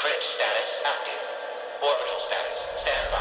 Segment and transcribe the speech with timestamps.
[0.00, 1.20] Crit status active.
[1.82, 3.20] Orbital status standby.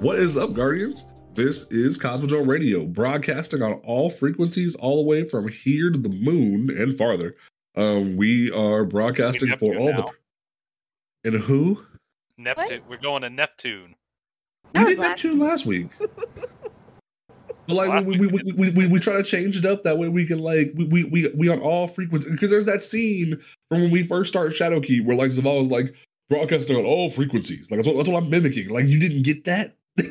[0.00, 1.04] What is up, Guardians?
[1.34, 6.08] This is Cosmodrome Radio, broadcasting on all frequencies all the way from here to the
[6.08, 7.36] moon and farther.
[7.76, 10.10] Um, we are broadcasting for all now.
[11.22, 11.32] the.
[11.34, 11.78] And who?
[12.42, 12.82] Neptune.
[12.88, 13.94] We're going to Neptune.
[14.74, 15.88] We did was Neptune last week.
[17.68, 19.84] But like Last we, we, we we, we, we, we try to change it up
[19.84, 22.82] that way we can like we we we, we on all frequencies because there's that
[22.82, 25.94] scene from when we first started Shadowkeep where like Zavala was like
[26.28, 29.44] broadcasting on all frequencies like that's what, that's what I'm mimicking like you didn't get
[29.44, 29.76] that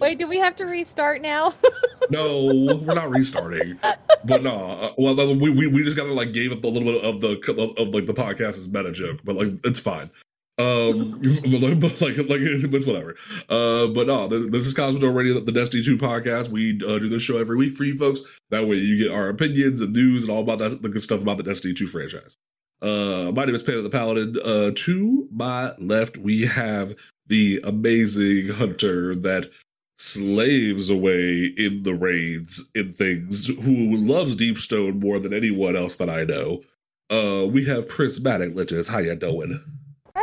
[0.00, 1.54] Wait, do we have to restart now?
[2.10, 2.44] No,
[2.82, 3.78] we're not restarting.
[4.26, 7.02] But no, uh, well, we, we we just gotta like gave up a little bit
[7.02, 10.10] of the of, of like the podcast as meta joke, but like it's fine.
[10.56, 11.20] Um,
[11.80, 12.40] but like, like,
[12.70, 13.16] but whatever.
[13.48, 16.48] Uh, but no, this, is Cosmodrome Radio, the Destiny Two podcast.
[16.48, 18.22] We uh, do this show every week for you folks.
[18.50, 21.22] That way, you get our opinions and news and all about that the good stuff
[21.22, 22.36] about the Destiny Two franchise.
[22.82, 24.36] Uh, my name is Panda the Paladin.
[24.44, 26.94] Uh, to my left, we have
[27.26, 29.50] the amazing hunter that
[29.96, 36.10] slaves away in the raids in things who loves Deepstone more than anyone else that
[36.10, 36.62] I know.
[37.10, 38.88] Uh, we have Prismatic Liches.
[38.88, 39.60] How you doing?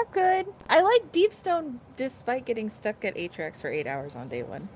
[0.02, 0.53] I'm good.
[0.69, 4.67] I like Deepstone despite getting stuck at Atraks for eight hours on day one.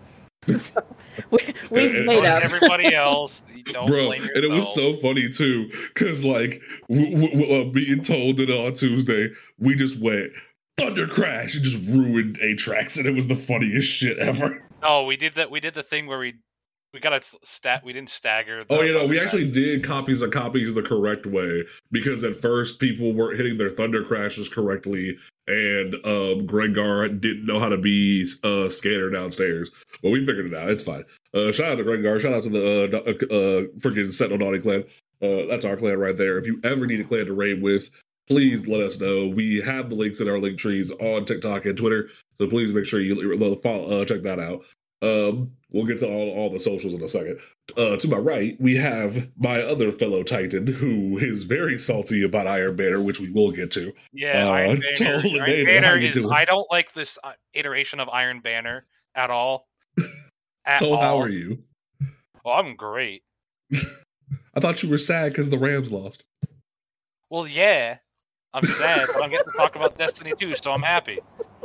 [0.57, 0.83] so
[1.31, 1.39] we,
[1.71, 2.45] we've And- made Like up.
[2.45, 7.33] Everybody else, don't Bro, blame and it was so funny too, because like w- w-
[7.39, 10.31] w- uh, being told that on Tuesday, we just went
[10.77, 14.61] thunder crash and just ruined Atraks, and it was the funniest shit ever.
[14.83, 15.49] Oh, we did that.
[15.49, 16.35] We did the thing where we
[16.95, 17.83] we got a stat.
[17.83, 18.63] We didn't stagger.
[18.69, 22.79] Oh, you know, we actually did copies of copies the correct way because at first
[22.79, 28.25] people weren't hitting their thunder crashes correctly, and um, Grengar didn't know how to be
[28.43, 29.71] uh, scanner downstairs.
[30.01, 30.69] But we figured it out.
[30.69, 31.03] It's fine.
[31.33, 32.19] Uh, shout out to Grengar.
[32.19, 34.85] Shout out to the uh, uh, uh, freaking Sentinel Naughty clan.
[35.21, 36.37] Uh, that's our clan right there.
[36.37, 37.89] If you ever need a clan to raid with,
[38.29, 39.27] please let us know.
[39.27, 42.85] We have the links in our link trees on TikTok and Twitter, so please make
[42.85, 44.63] sure you follow, uh, check that out.
[45.01, 47.39] Um, we'll get to all, all the socials in a second.
[47.77, 52.47] Uh, to my right, we have my other fellow Titan who is very salty about
[52.47, 53.93] Iron Banner, which we will get to.
[54.13, 55.21] Yeah, Uh, Iron Banner.
[55.25, 56.13] Iron Banner is.
[56.13, 56.31] doing.
[56.31, 58.85] I don't like this uh, iteration of Iron Banner
[59.15, 59.67] at all.
[60.67, 61.59] At so, how are you?
[62.43, 63.21] Well, I'm great.
[63.73, 66.23] I thought you were sad because the Rams lost.
[67.29, 67.97] Well, yeah,
[68.53, 71.19] I'm sad, but I'm getting to talk about Destiny 2, so I'm happy.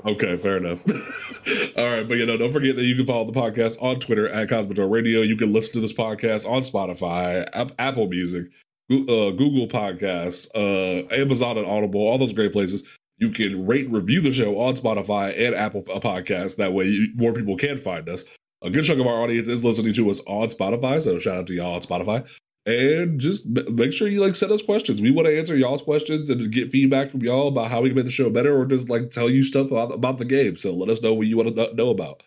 [0.07, 0.87] Okay, fair enough.
[1.77, 4.29] All right, but you know, don't forget that you can follow the podcast on Twitter
[4.29, 5.21] at Cosmodrome Radio.
[5.21, 8.47] You can listen to this podcast on Spotify, App- Apple Music,
[8.91, 12.85] uh, Google Podcasts, uh, Amazon and Audible, all those great places.
[13.19, 16.57] You can rate and review the show on Spotify and Apple Podcasts.
[16.57, 18.25] That way, you, more people can find us.
[18.63, 21.47] A good chunk of our audience is listening to us on Spotify, so shout out
[21.47, 22.27] to y'all on Spotify.
[22.71, 25.01] And just make sure you like send us questions.
[25.01, 27.97] We want to answer y'all's questions and get feedback from y'all about how we can
[27.97, 30.55] make the show better, or just like tell you stuff about, about the game.
[30.55, 32.23] So let us know what you want to know about.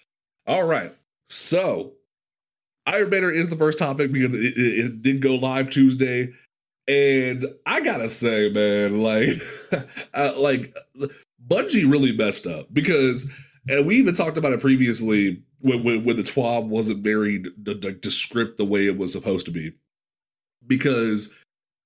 [0.45, 0.93] All right.
[1.29, 1.93] So
[2.85, 6.29] Iron Banner is the first topic because it, it, it did go live Tuesday,
[6.89, 9.29] and I gotta say, man, like,
[10.13, 10.75] uh, like
[11.47, 13.29] Bungie really messed up because,
[13.69, 18.09] and we even talked about it previously when when, when the TWAB wasn't very d-
[18.09, 19.71] script the way it was supposed to be,
[20.67, 21.33] because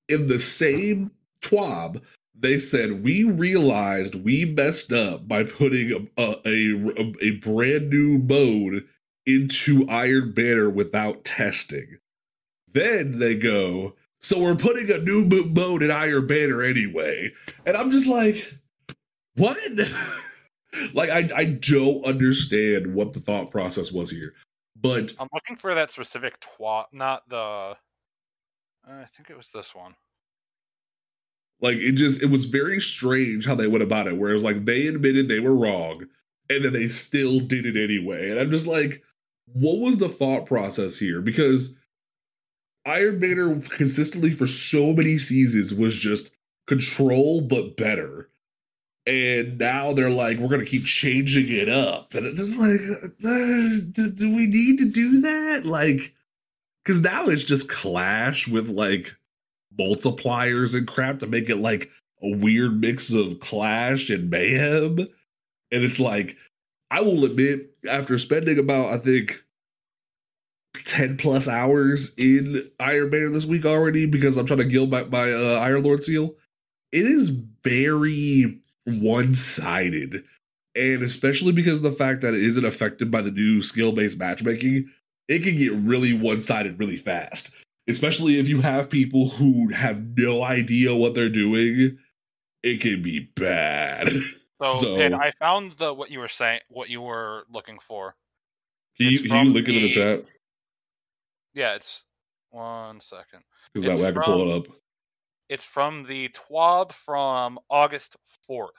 [0.09, 1.11] in the same
[1.41, 2.01] TWAB
[2.39, 8.87] they said we realized we messed up by putting a a, a, brand new mode
[9.25, 11.97] into Iron Banner without testing.
[12.67, 17.31] Then they go, so we're putting a new mo- mode in Iron Banner anyway,
[17.65, 18.53] and I'm just like,
[19.35, 19.57] what?
[20.93, 24.33] like I I don't understand what the thought process was here,
[24.75, 27.75] but I'm looking for that specific TWAB, not the.
[28.89, 29.95] I think it was this one.
[31.59, 34.17] Like it just it was very strange how they went about it.
[34.17, 36.05] Where it was like they admitted they were wrong,
[36.49, 38.29] and then they still did it anyway.
[38.29, 39.03] And I'm just like,
[39.53, 41.21] what was the thought process here?
[41.21, 41.75] Because
[42.85, 46.31] Iron Banner consistently for so many seasons was just
[46.67, 48.29] control but better.
[49.07, 52.13] And now they're like, we're gonna keep changing it up.
[52.13, 52.81] And it's like,
[53.25, 55.65] uh, do we need to do that?
[55.65, 56.13] Like,
[56.87, 59.13] because now it's just clash with like
[59.77, 61.89] multipliers and crap to make it like
[62.23, 64.99] a weird mix of clash and mayhem.
[64.99, 66.37] And it's like,
[66.89, 69.43] I will admit, after spending about, I think,
[70.75, 75.03] 10 plus hours in Iron Banner this week already, because I'm trying to gild my,
[75.03, 76.35] my uh, Iron Lord seal,
[76.93, 77.31] it is
[77.65, 80.23] very one sided.
[80.73, 84.17] and especially because of the fact that it isn't affected by the new skill based
[84.17, 84.89] matchmaking,
[85.27, 87.51] it can get really one sided really fast.
[87.89, 91.97] Especially if you have people who have no idea what they're doing,
[92.63, 94.09] it can be bad.
[94.63, 98.15] So, So- and I found the what you were saying, what you were looking for.
[98.97, 100.25] Can you, can you link it in the chat?
[101.53, 102.07] Yeah, it's
[102.49, 103.43] one second.
[103.71, 104.67] Because that it's way I can pull from- it up.
[105.47, 108.15] It's from the TWAB from August
[108.47, 108.73] fourth.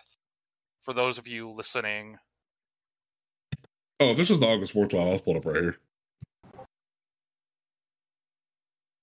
[0.80, 2.18] For those of you listening,
[4.00, 5.76] Oh, if this is the August 4th one, I'll pull it up right here.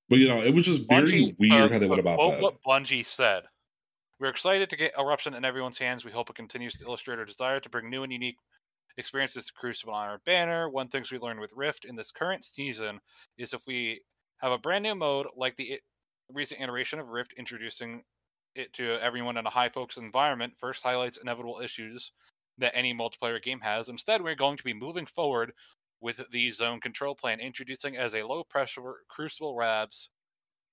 [0.09, 2.33] But you know, it was just very Bungie, weird uh, how they went about quote
[2.33, 2.43] that.
[2.43, 3.43] What Bungie said.
[4.19, 6.05] We're excited to get Eruption in everyone's hands.
[6.05, 8.37] We hope it continues to illustrate our desire to bring new and unique
[8.97, 10.69] experiences to Crucible on our Banner.
[10.69, 12.99] One things we learned with Rift in this current season
[13.37, 14.01] is if we
[14.37, 15.79] have a brand new mode like the
[16.31, 18.03] recent iteration of Rift, introducing
[18.55, 22.11] it to everyone in a high focus environment, first highlights inevitable issues
[22.57, 23.89] that any multiplayer game has.
[23.89, 25.51] Instead, we're going to be moving forward
[26.01, 30.09] with the zone control plan, introducing as a low pressure Crucible Labs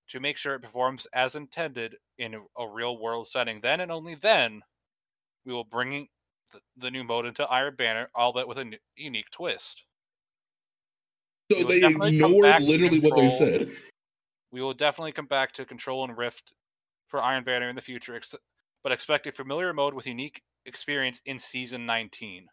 [0.08, 3.60] to make sure it performs as intended in a, real world setting.
[3.62, 4.62] Then and only then,
[5.46, 6.08] we will bring
[6.76, 9.84] the, new mode into Iron Banner, albeit with a n- unique twist.
[11.50, 13.68] so they ignored literally what they said.
[14.50, 16.52] We will definitely come back to Control and Rift
[17.08, 18.20] for Iron Banner in the future,
[18.82, 22.48] but expect a familiar mode with unique experience in Season 19.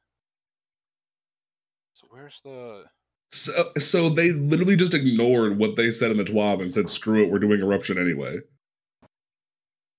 [2.00, 2.86] So where's the?
[3.34, 7.24] So, so they literally just ignored what they said in the TWAB and said, screw
[7.24, 8.38] it, we're doing eruption anyway.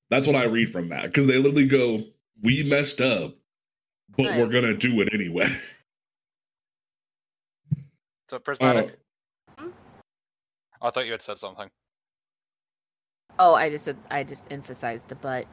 [0.08, 1.04] That's what I read from that.
[1.04, 2.02] Because they literally go,
[2.42, 3.34] we messed up,
[4.16, 4.38] but Right.
[4.38, 5.46] we're gonna do it anyway.
[8.28, 8.96] So Uh, prismatic.
[10.80, 11.68] I thought you had said something.
[13.40, 15.46] Oh, I just said I just emphasized the butt.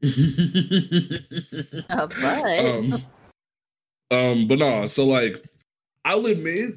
[1.90, 2.58] A butt.
[2.58, 3.02] um,
[4.10, 5.44] um, but nah, so like,
[6.04, 6.76] I'll admit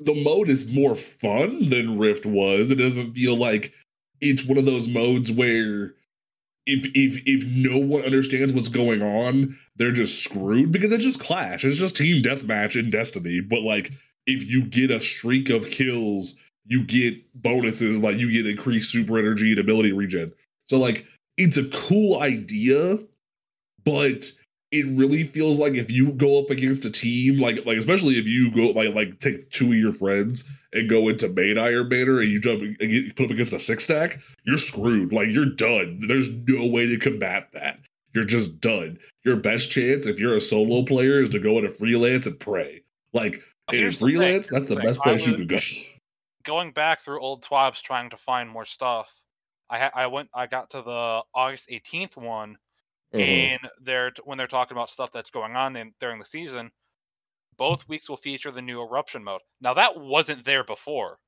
[0.00, 2.70] the mode is more fun than Rift was.
[2.70, 3.72] It doesn't feel like
[4.20, 5.94] it's one of those modes where
[6.66, 11.20] if if if no one understands what's going on, they're just screwed because it's just
[11.20, 11.64] Clash.
[11.64, 13.40] It's just team deathmatch in Destiny.
[13.40, 13.92] But like,
[14.26, 16.34] if you get a streak of kills,
[16.66, 20.32] you get bonuses like you get increased super energy and ability regen.
[20.68, 22.98] So like, it's a cool idea,
[23.84, 24.24] but
[24.80, 28.26] it really feels like if you go up against a team, like like especially if
[28.26, 32.20] you go like like take two of your friends and go into main Iron Banner
[32.20, 35.12] and you jump and get put up against a six stack, you're screwed.
[35.12, 36.02] Like you're done.
[36.06, 37.78] There's no way to combat that.
[38.14, 38.98] You're just done.
[39.24, 42.82] Your best chance if you're a solo player is to go into freelance and pray.
[43.12, 43.42] Like
[43.72, 45.58] in the freelance, here's that's the best place you could go.
[46.44, 49.22] going back through old twabs trying to find more stuff.
[49.68, 52.56] I ha- I went I got to the August 18th one
[53.14, 53.22] Uh-huh.
[53.22, 56.70] and they're when they're talking about stuff that's going on in, during the season.
[57.56, 59.40] Both weeks will feature the new eruption mode.
[59.60, 61.18] Now that wasn't there before.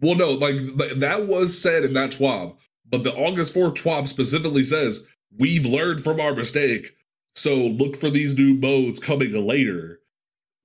[0.00, 2.56] Well, no, like th- that was said in that TWAB,
[2.90, 5.06] but the August 4th TWAB specifically says
[5.38, 6.88] we've learned from our mistake,
[7.34, 10.00] so look for these new modes coming later,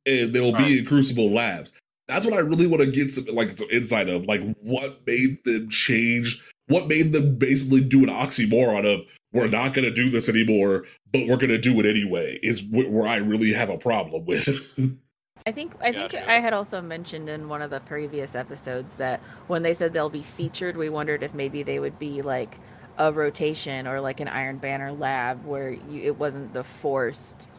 [0.06, 0.68] and they'll Right.
[0.68, 1.71] be in Crucible Labs.
[2.07, 5.42] That's what I really want to get some like some insight of, like what made
[5.45, 10.10] them change, what made them basically do an oxymoron of we're not going to do
[10.10, 12.40] this anymore, but we're going to do it anyway.
[12.44, 14.48] Is wh- where I really have a problem with.
[15.46, 16.30] I think I think Gotcha.
[16.32, 20.10] I had also mentioned in one of the previous episodes that when they said they'll
[20.10, 22.60] be featured, we wondered if maybe they would be like
[22.98, 27.50] a rotation or like an Iron Banner lab where you, it wasn't the forced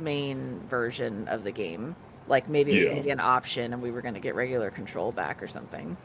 [0.00, 1.94] main version of the game.
[2.26, 2.90] Like maybe it was Yeah.
[2.92, 5.46] going to be an option and we were going to get regular control back or
[5.46, 5.96] something.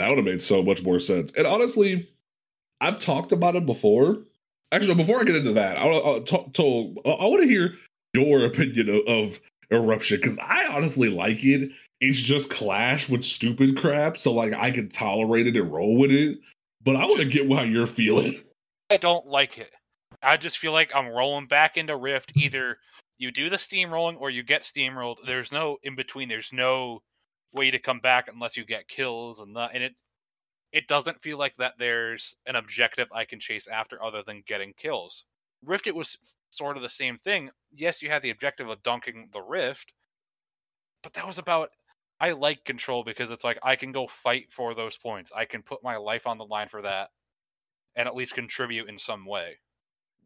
[0.00, 1.30] That would have made so much more sense.
[1.36, 2.08] And honestly,
[2.80, 4.22] I've talked about it before.
[4.72, 6.62] Actually, before I get into that, I, uh, I, talk, to,
[7.04, 7.74] I want to hear
[8.14, 9.40] your opinion of, of
[9.70, 11.70] Eruption because I honestly like it.
[12.00, 16.10] It's just Clash with stupid crap, so like I can tolerate it and roll with
[16.10, 16.38] it.
[16.82, 18.40] But I want to get how you're feeling.
[18.90, 19.70] I don't like it.
[20.22, 22.32] I just feel like I'm rolling back into Rift.
[22.36, 22.78] Either
[23.18, 25.18] you do the steamrolling or you get steamrolled.
[25.26, 26.28] There's no in between.
[26.30, 27.02] There's no
[27.52, 29.70] way to come back unless you get kills and that.
[29.74, 29.92] And it
[30.72, 31.74] it doesn't feel like that.
[31.78, 35.24] There's an objective I can chase after other than getting kills.
[35.64, 36.16] Rift, it was
[36.50, 37.50] sort of the same thing.
[37.74, 39.92] Yes, you had the objective of dunking the Rift,
[41.02, 41.70] but that was about.
[42.20, 45.32] I like control because it's like I can go fight for those points.
[45.34, 47.08] I can put my life on the line for that
[47.96, 49.56] and at least contribute in some way.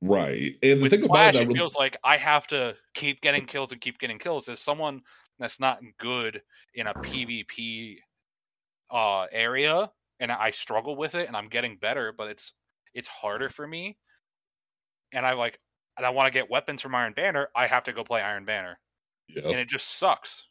[0.06, 0.54] Right.
[0.62, 3.20] And the With thing about Clash, it, that it feels like I have to keep
[3.22, 4.48] getting kills and keep getting kills.
[4.48, 5.00] As someone
[5.38, 6.42] that's not good
[6.74, 7.96] in a PvP
[8.90, 12.52] uh, area, and I struggle with it, and I'm getting better, but it's
[12.92, 13.96] it's harder for me.
[15.12, 15.58] And I like
[15.96, 18.44] and I want to get weapons from Iron Banner, I have to go play Iron
[18.44, 18.78] Banner,
[19.28, 19.42] Yeah.
[19.48, 20.44] and it just sucks.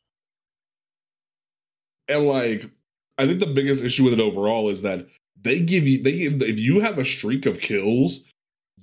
[2.10, 2.69] and like
[3.17, 5.07] I think the biggest issue with it overall is that
[5.41, 8.24] they give you they give if you have a streak of kills,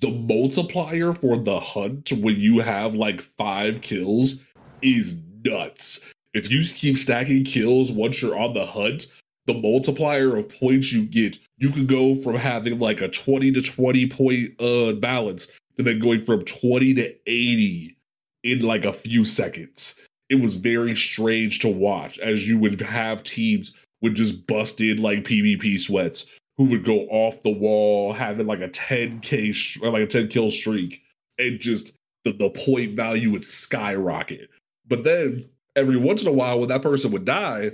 [0.00, 4.42] the multiplier for the hunt when you have like five kills
[4.83, 5.14] is
[5.45, 6.00] nuts.
[6.33, 9.07] If you keep stacking kills once you're on the hunt,
[9.47, 13.62] the multiplier of points you get, you can go from having like a 20 to
[13.62, 17.97] 20 point uh balance to then going from 20 to 80
[18.42, 19.97] in like a few seconds
[20.30, 25.02] it was very strange to watch as you would have teams would just bust in
[25.02, 26.26] like PvP sweats
[26.61, 30.50] who would go off the wall having like a 10k sh- like a 10 kill
[30.50, 31.02] streak
[31.38, 31.95] and just
[32.26, 34.50] the, the point value would skyrocket.
[34.87, 37.71] But then every once in a while when that person would die,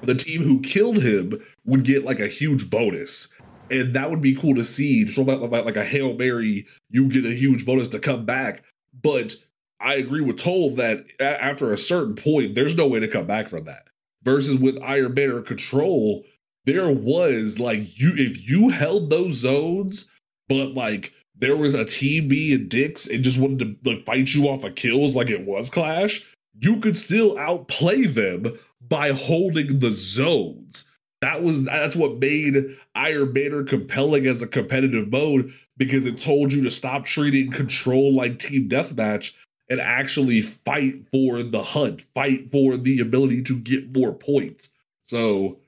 [0.00, 3.28] the team who killed him would get like a huge bonus.
[3.70, 5.06] And that would be cool to see.
[5.06, 8.64] So like, like, like a Hail Mary, you get a huge bonus to come back.
[9.02, 9.34] But
[9.78, 13.46] I agree with Toll that after a certain point, there's no way to come back
[13.46, 13.88] from that.
[14.22, 16.24] Versus with Iron Banner Control,
[16.64, 20.10] there was like you if you held those zones,
[20.48, 24.48] but like there was a team and dicks and just wanted to like fight you
[24.48, 26.26] off of kills like it was Clash,
[26.60, 30.84] you could still outplay them by holding the zones.
[31.22, 36.52] That was that's what made Iron Banner compelling as a competitive mode because it told
[36.52, 39.34] you to stop treating control like team deathmatch
[39.68, 44.70] and actually fight for the hunt, fight for the ability to get more points.
[45.04, 45.58] So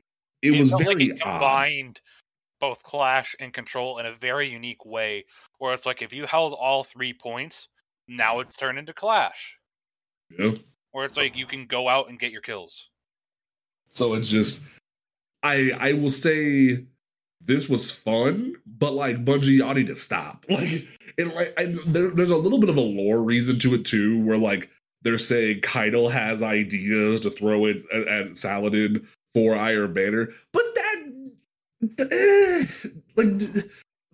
[0.42, 1.32] it, was felt very like it odd.
[1.32, 2.00] combined
[2.60, 5.24] both Clash and Control in a very unique way,
[5.58, 7.68] where it's like if you held all three points,
[8.08, 9.56] now it's turned into Clash,
[10.38, 10.52] Yeah.
[10.92, 12.88] where it's like you can go out and get your kills.
[13.90, 14.62] So it's just
[15.42, 16.84] I I will say
[17.40, 20.44] this was fun, but like Bungie, y'all need to stop.
[20.48, 20.86] Like
[21.18, 24.22] and like I, there, there's a little bit of a lore reason to it too,
[24.24, 24.70] where like
[25.02, 30.64] they're saying Keitel has ideas to throw it at, at Saladin for Iron Banner, but
[30.74, 31.30] that
[31.98, 32.64] eh,
[33.16, 33.64] like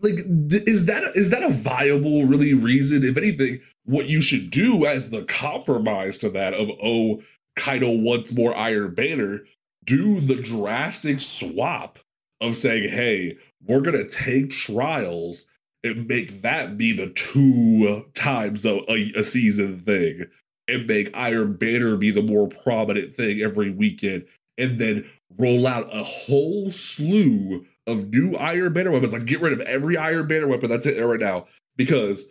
[0.01, 0.15] like
[0.51, 3.05] is that is that a viable really reason?
[3.05, 7.21] If anything, what you should do as the compromise to that of oh
[7.59, 9.41] Keitel wants more Iron Banner,
[9.85, 11.99] do the drastic swap
[12.41, 15.47] of saying, hey, we're gonna take trials
[15.85, 18.79] and make that be the two times a,
[19.17, 20.25] a season thing,
[20.69, 24.25] and make Iron Banner be the more prominent thing every weekend,
[24.59, 29.13] and then roll out a whole slew of new Iron Banner weapons.
[29.13, 31.47] Like get rid of every Iron Banner weapon that's in there right now.
[31.77, 32.25] Because,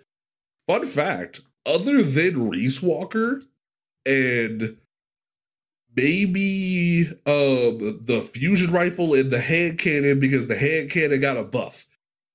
[0.67, 3.43] fun fact, other than Riiswalker
[4.05, 4.77] and
[5.96, 11.43] maybe um the fusion rifle and the hand cannon because the hand cannon got a
[11.43, 11.86] buff.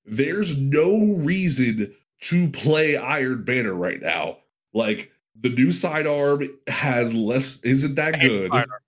[0.05, 4.37] There's no reason to play Iron Banner right now.
[4.73, 8.51] Like the new sidearm has less isn't that good.
[8.51, 8.79] sidearm.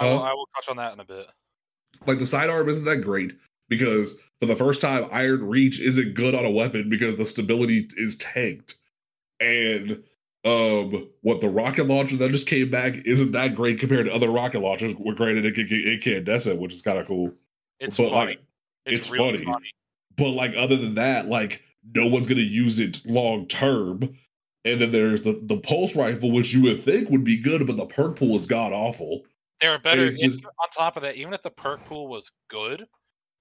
[0.00, 0.22] I, will?
[0.22, 1.26] I will touch on that in a bit.
[2.06, 3.32] Like the sidearm isn't that great
[3.68, 7.88] because for the first time Iron Reach isn't good on a weapon because the stability
[7.96, 8.76] is tanked.
[9.40, 10.02] And
[10.44, 14.30] um what the rocket launcher that just came back isn't that great compared to other
[14.30, 14.94] rocket launchers.
[14.98, 17.32] Well, granted, it can it can it, which is kind of cool.
[17.78, 18.30] It's But, funny.
[18.32, 18.40] like,
[18.86, 19.44] it's, it's really funny.
[19.44, 19.70] funny.
[20.16, 21.62] But like other than that, like
[21.94, 24.16] no one's gonna use it long term.
[24.64, 27.76] And then there's the the pulse rifle, which you would think would be good, but
[27.76, 29.22] the perk pool is god awful.
[29.60, 30.10] There are better.
[30.10, 32.86] just- on top of that, even if the perk pool was good,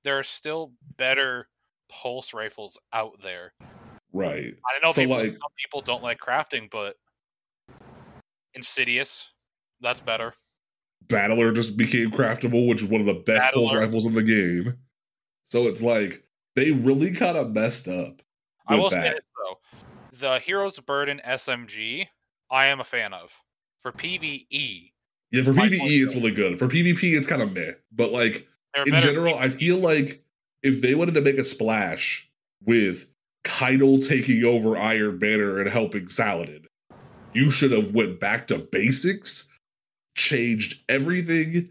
[0.03, 1.47] there are still better
[1.89, 3.53] pulse rifles out there.
[4.11, 4.53] Right.
[4.65, 6.97] I know So, people, like- some people don't like crafting, but
[8.55, 9.27] Insidious,
[9.79, 10.33] that's better.
[11.07, 14.77] Battler just became craftable, which is one of the best pulse rifles in the game.
[15.45, 16.23] So it's like
[16.55, 18.21] they really kind of messed up.
[18.67, 19.15] I will say that.
[19.15, 22.07] this though: the Heroes Burden SMG,
[22.51, 23.31] I am a fan of.
[23.79, 24.91] For PVE,
[25.31, 26.57] Yeah, for PvE it's really good.
[26.57, 27.74] For PvP it's kind of meh.
[27.91, 30.24] But like there are in general, I feel like
[30.63, 32.29] if they wanted to make a splash
[32.65, 33.07] with
[33.43, 36.65] Keitel taking over Iron Banner and helping Saladin,
[37.33, 39.48] you should have went back to basics,
[40.15, 41.69] changed everything,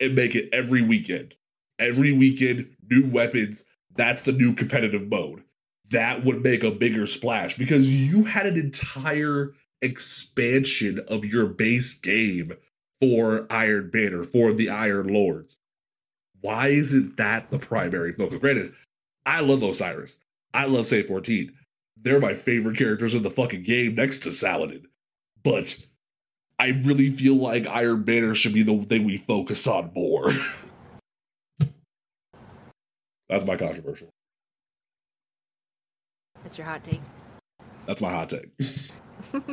[0.00, 1.34] and make it every weekend.
[1.78, 3.64] Every weekend, new weapons.
[3.94, 5.42] That's the new competitive mode.
[5.90, 11.94] That would make a bigger splash because you had an entire expansion of your base
[11.94, 12.52] game
[13.00, 15.56] for Iron Banner, for the Iron Lords.
[16.40, 18.38] Why isn't that the primary focus?
[18.38, 18.72] Granted,
[19.26, 20.18] I love Osiris.
[20.54, 21.50] I love Saint-14.
[22.00, 24.86] They're my favorite characters in the fucking game next to Saladin.
[25.42, 25.76] But
[26.58, 30.32] I really feel like Iron Banner should be the thing we focus on more.
[33.28, 34.08] That's my controversial.
[36.42, 37.02] That's your hot take.
[37.86, 38.50] That's my hot take.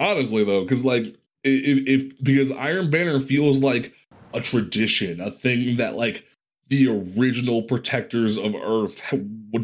[0.00, 3.94] Honestly, though, because like if, if because Iron Banner feels like
[4.32, 6.26] a tradition, a thing that like
[6.68, 9.00] the original protectors of Earth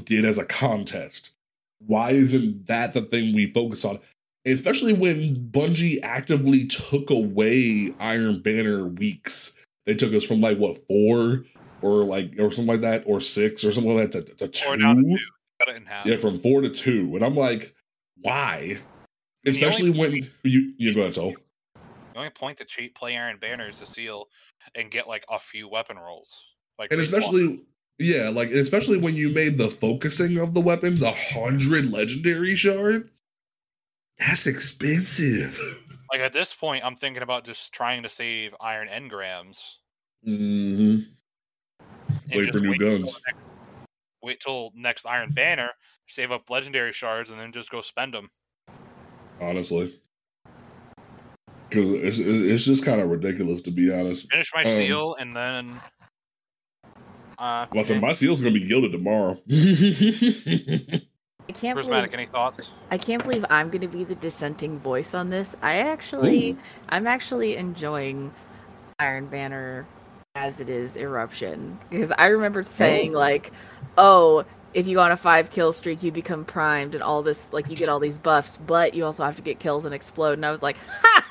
[0.04, 1.30] did as a contest.
[1.86, 3.98] Why isn't that the thing we focus on?
[4.44, 9.54] Especially when Bungie actively took away Iron Banner weeks.
[9.86, 11.44] They took us from like what four
[11.82, 14.66] or like or something like that, or six or something like that to, to two.
[14.66, 15.18] Four down to two.
[15.58, 16.06] Cut it in half.
[16.06, 17.16] Yeah, from four to two.
[17.16, 17.74] And I'm like,
[18.18, 18.78] why?
[19.46, 21.49] Especially when you you go ahead, so The
[22.20, 24.28] only point to cheat play Iron Banner is to seal
[24.74, 26.44] and get like a few weapon rolls.
[26.78, 27.60] Like and especially
[27.98, 33.20] yeah, like especially when you made the focusing of the weapons a hundred legendary shards.
[34.18, 35.58] That's expensive.
[36.12, 39.76] like at this point, I'm thinking about just trying to save iron engrams.
[40.26, 41.10] Mm-hmm.
[42.34, 43.20] Wait for new till guns.
[43.26, 43.40] next-
[44.22, 45.70] wait till next Iron Banner,
[46.06, 48.30] save up legendary shards, and then just go spend them.
[49.40, 49.98] Honestly,
[51.70, 54.30] because it's it's just kind of ridiculous to be honest.
[54.30, 55.80] Finish my Um, seal, and then.
[57.38, 58.00] Uh, Well, so yeah.
[58.00, 59.38] my seal's gonna be gilded tomorrow.
[61.48, 62.70] I can't believe any thoughts?
[62.90, 65.56] I can't believe I'm going to be the dissenting voice on this.
[65.62, 66.58] I actually, Ooh.
[66.90, 68.32] I'm actually enjoying
[69.00, 69.84] Iron Banner
[70.36, 73.50] as it is Eruption because I remember saying like,
[73.98, 77.52] "Oh, if you go on a five kill streak, you become primed and all this,
[77.52, 80.34] like you get all these buffs, but you also have to get kills and explode."
[80.34, 81.26] And I was like, "Ha."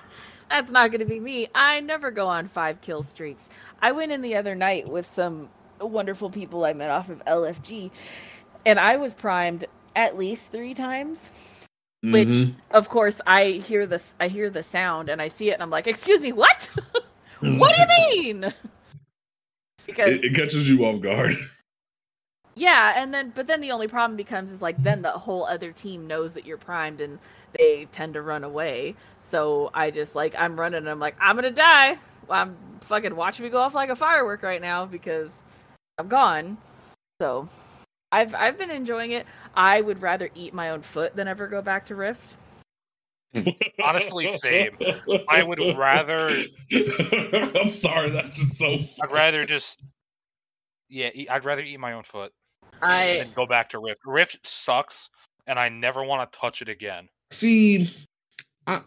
[0.50, 1.48] That's not going to be me.
[1.54, 3.50] I never go on five kill streaks.
[3.82, 7.92] I went in the other night with some wonderful people I met off of LFG,
[8.66, 9.66] and I was primed
[9.96, 11.32] at least three times
[12.02, 12.56] which Mhm.
[12.72, 15.70] of course i hear this i hear the sound and i see it and i'm
[15.70, 16.70] like excuse me what
[17.42, 17.82] what do
[18.16, 18.54] you mean
[19.86, 21.36] because it, it catches you off guard.
[22.56, 25.74] yeah and then but then the only problem becomes is like then the whole other
[25.74, 27.20] team knows that you're primed and
[27.58, 31.36] they tend to run away so i just like i'm running and i'm like i'm
[31.36, 31.98] gonna die
[32.30, 35.42] i'm fucking watching me go off like a firework right now because
[35.98, 36.58] i'm gone
[37.22, 37.48] so
[38.12, 41.62] i've i've been enjoying it i would rather eat my own foot than ever go
[41.62, 42.36] back to rift
[43.84, 44.76] Honestly, same.
[45.28, 46.32] I would rather-
[46.74, 48.80] I'm sorry, that's just so.
[49.04, 49.80] I'd rather just.
[50.90, 52.32] Yeah, eat, I'd rather eat my own foot
[52.82, 54.02] i than go back to Rift.
[54.06, 55.10] Rift sucks,
[55.46, 57.08] and I never want to touch it again.
[57.32, 57.90] See,
[58.68, 58.82] I,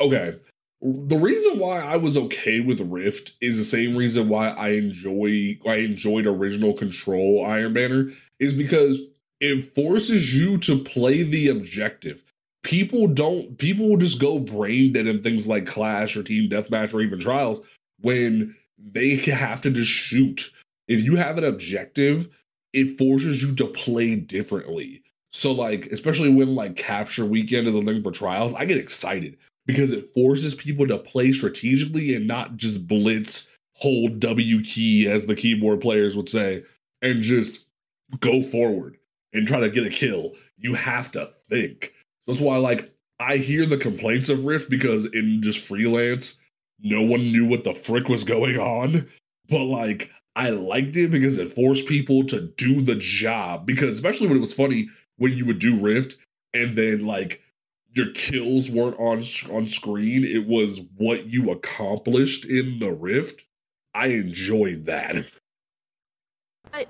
[0.00, 0.36] okay.
[0.80, 5.58] The reason why I was okay with Rift is the same reason why I enjoy
[5.66, 9.00] I enjoyed original Control Iron Banner is because
[9.40, 12.22] it forces you to play the objective.
[12.62, 17.00] People don't people just go brain dead in things like Clash or Team Deathmatch or
[17.00, 17.60] even Trials
[18.00, 20.52] when they have to just shoot.
[20.86, 22.34] If you have an objective,
[22.72, 25.02] it forces you to play differently.
[25.32, 29.36] So like, especially when like capture weekend is a thing for trials, I get excited
[29.66, 35.26] because it forces people to play strategically and not just blitz, hold W key as
[35.26, 36.64] the keyboard players would say,
[37.02, 37.66] and just
[38.20, 38.96] go forward
[39.32, 40.32] and try to get a kill.
[40.56, 41.92] You have to think.
[42.26, 46.40] That's why like I hear the complaints of Rift because in just freelance,
[46.80, 49.06] no one knew what the frick was going on.
[49.50, 53.66] But like I liked it because it forced people to do the job.
[53.66, 54.88] Because especially when it was funny
[55.18, 56.16] when you would do Rift
[56.54, 57.42] and then like
[57.92, 63.44] your kills weren't on on screen, it was what you accomplished in the Rift.
[63.94, 65.16] I enjoyed that.
[66.70, 66.86] But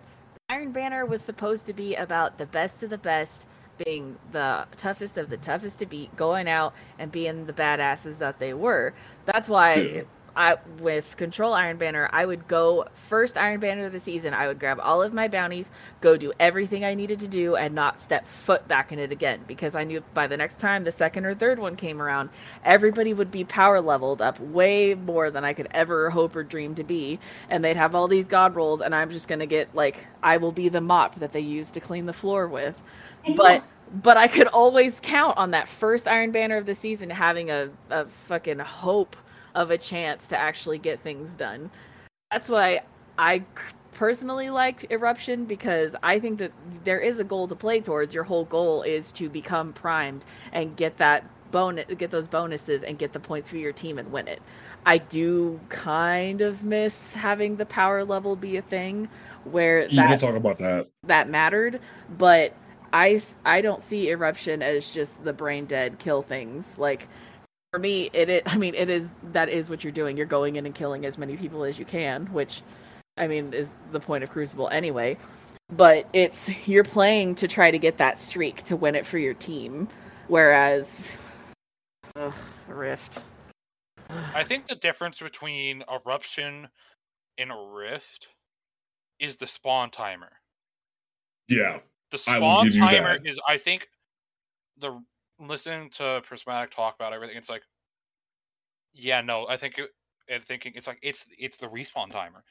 [0.49, 3.47] Iron Banner was supposed to be about the best of the best,
[3.85, 8.41] being the toughest of the toughest to beat, going out and being the badasses that
[8.41, 8.93] they were.
[9.27, 10.03] That's why Yeah.
[10.39, 14.33] I with Control Iron Banner, I would go first Iron Banner of the season.
[14.33, 15.69] I would grab all of my bounties,
[16.01, 19.41] go do everything I needed to do, and not step foot back in it again
[19.49, 22.31] because I knew by the next time the second or third one came around,
[22.65, 26.77] everybody would be power leveled up way more than I could ever hope or dream
[26.77, 27.19] to be,
[27.51, 30.53] and they'd have all these god rolls, and I'm just gonna get like I will
[30.53, 32.81] be the mop that they use to clean the floor with,
[33.37, 33.65] but.
[33.91, 37.71] But I could always count on that first Iron Banner of the season having a,
[37.89, 39.17] a fucking hope
[39.59, 41.71] of a chance to actually get things done.
[42.31, 42.83] That's why
[43.19, 43.43] I
[43.93, 46.53] personally liked Eruption because I think that
[46.85, 48.15] there is a goal to play towards.
[48.15, 52.99] Your whole goal is to become primed and get that bonus, get those bonuses, and
[52.99, 54.41] get the points for your team and win it.
[54.87, 59.09] I do kind of miss having the power level be a thing
[59.43, 60.87] where we'll that talk about that.
[61.03, 61.81] that mattered,
[62.17, 62.55] but
[62.93, 66.79] I I don't see eruption as just the brain dead kill things.
[66.79, 67.09] Like
[67.71, 70.17] for me, it is, I mean it is that is what you're doing.
[70.17, 72.63] You're going in and killing as many people as you can, which
[73.17, 75.17] I mean is the point of Crucible anyway.
[75.71, 79.35] but it's you're playing to try to get that streak to win it for your
[79.35, 79.89] team.
[80.29, 81.17] Whereas,
[82.17, 82.35] ugh,
[82.67, 83.25] Rift.
[84.35, 86.69] I think the difference between eruption
[87.39, 88.29] and rift
[89.21, 90.31] is the spawn timer.
[91.49, 93.27] Yeah, The spawn timer that.
[93.27, 93.89] is, I think,
[94.79, 95.03] the
[95.41, 97.37] listening to Prismatic talk about everything.
[97.37, 97.63] It's like,
[98.93, 99.91] yeah, no, I think it,
[100.29, 102.43] and thinking it's like it's it's the respawn timer.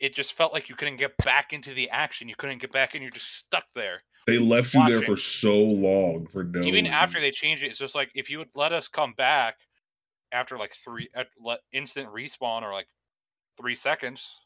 [0.00, 2.28] It just felt like you couldn't get back into the action.
[2.28, 4.02] You couldn't get back, and you're just stuck there.
[4.26, 6.62] they left you there for so long for no.
[6.62, 9.56] Even after they changed it, it's just like if you would let us come back
[10.32, 12.88] after like three at let instant respawn or like
[13.60, 14.40] three seconds,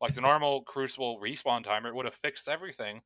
[0.00, 3.00] like the normal Crucible respawn timer, it would have fixed everything.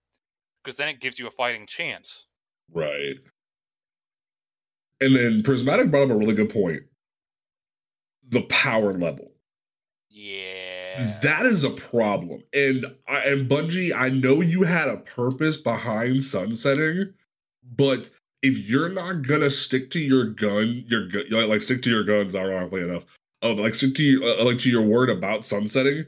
[0.63, 2.25] Because then it gives you a fighting chance.
[2.73, 3.17] Right.
[5.01, 6.83] And then Prismatic brought up a really good point.
[8.29, 9.35] The power level.
[10.09, 11.19] Yeah.
[11.23, 12.43] That is a problem.
[12.53, 17.13] And I and Bungie, I know you had a purpose behind sunsetting,
[17.77, 18.09] but
[18.43, 22.35] if you're not gonna stick to your gun, your gu- like stick to your guns,
[22.35, 23.05] ironically enough,
[23.43, 26.05] oh, like stick to your uh, like to your word about sunsetting,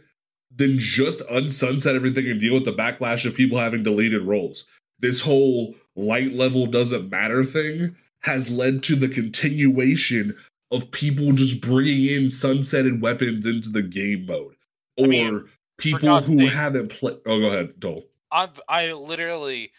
[0.51, 4.67] then just unsunset everything and deal with the backlash of people having deleted roles.
[5.01, 10.37] This whole light level doesn't matter thing has led to the continuation
[10.71, 14.55] of people just bringing in sunsetted weapons into the game mode,
[14.99, 15.45] or I mean,
[15.79, 16.53] people who sake.
[16.53, 17.19] haven't played.
[17.27, 18.05] Oh, go ahead, Dole.
[18.33, 19.71] I I literally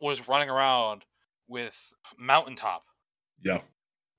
[0.00, 1.04] was running around
[1.48, 1.74] with
[2.18, 2.82] mountaintop,
[3.42, 3.60] Yeah,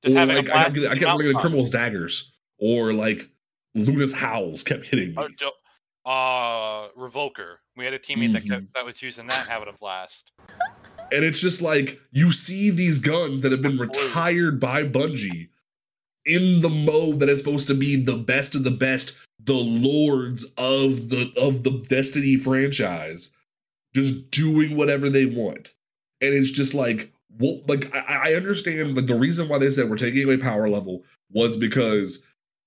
[0.03, 1.41] just Or, having like a I blast kept, getting, I kept Mountaintop.
[1.41, 3.29] criminals daggers, or like
[3.73, 5.27] Luna's howls kept hitting me.
[6.05, 7.55] Uh, uh, Revoker.
[7.75, 8.49] We had a teammate that Mhm.
[8.49, 10.31] kept, that was using that having a blast.
[11.15, 15.47] And it's just like you see these guns that have been retired by Bungie
[16.25, 20.43] in the mode that is supposed to be the best of the best, the lords
[20.57, 23.31] of the of the Destiny franchise,
[23.93, 25.73] just doing whatever they want.
[26.19, 29.89] And it's just like, well, like I, I understand like the reason why they said
[29.89, 31.01] we're taking away power level
[31.31, 32.21] was because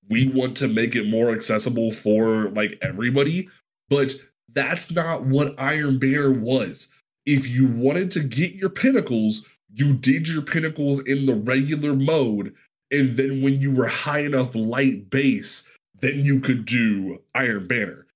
[0.09, 3.47] we want to make it more accessible for like everybody,
[3.91, 4.15] but
[4.55, 6.89] that's not what Iron Bear was
[7.29, 12.55] if you wanted to get your pinnacles, you did your pinnacles in the regular mode.
[12.91, 15.65] And then when you were high enough light base,
[16.01, 18.07] then you could do Iron Banner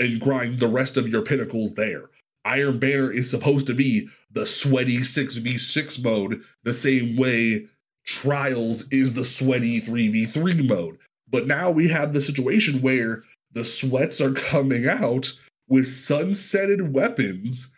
[0.00, 2.10] and grind the rest of your pinnacles there.
[2.44, 7.68] Iron Banner is supposed to be the sweaty 6v6 mode, the same way
[8.04, 10.98] Trials is the sweaty 3v3 mode.
[11.30, 15.32] But now we have the situation where the sweats are coming out
[15.68, 17.72] with sunsetted weapons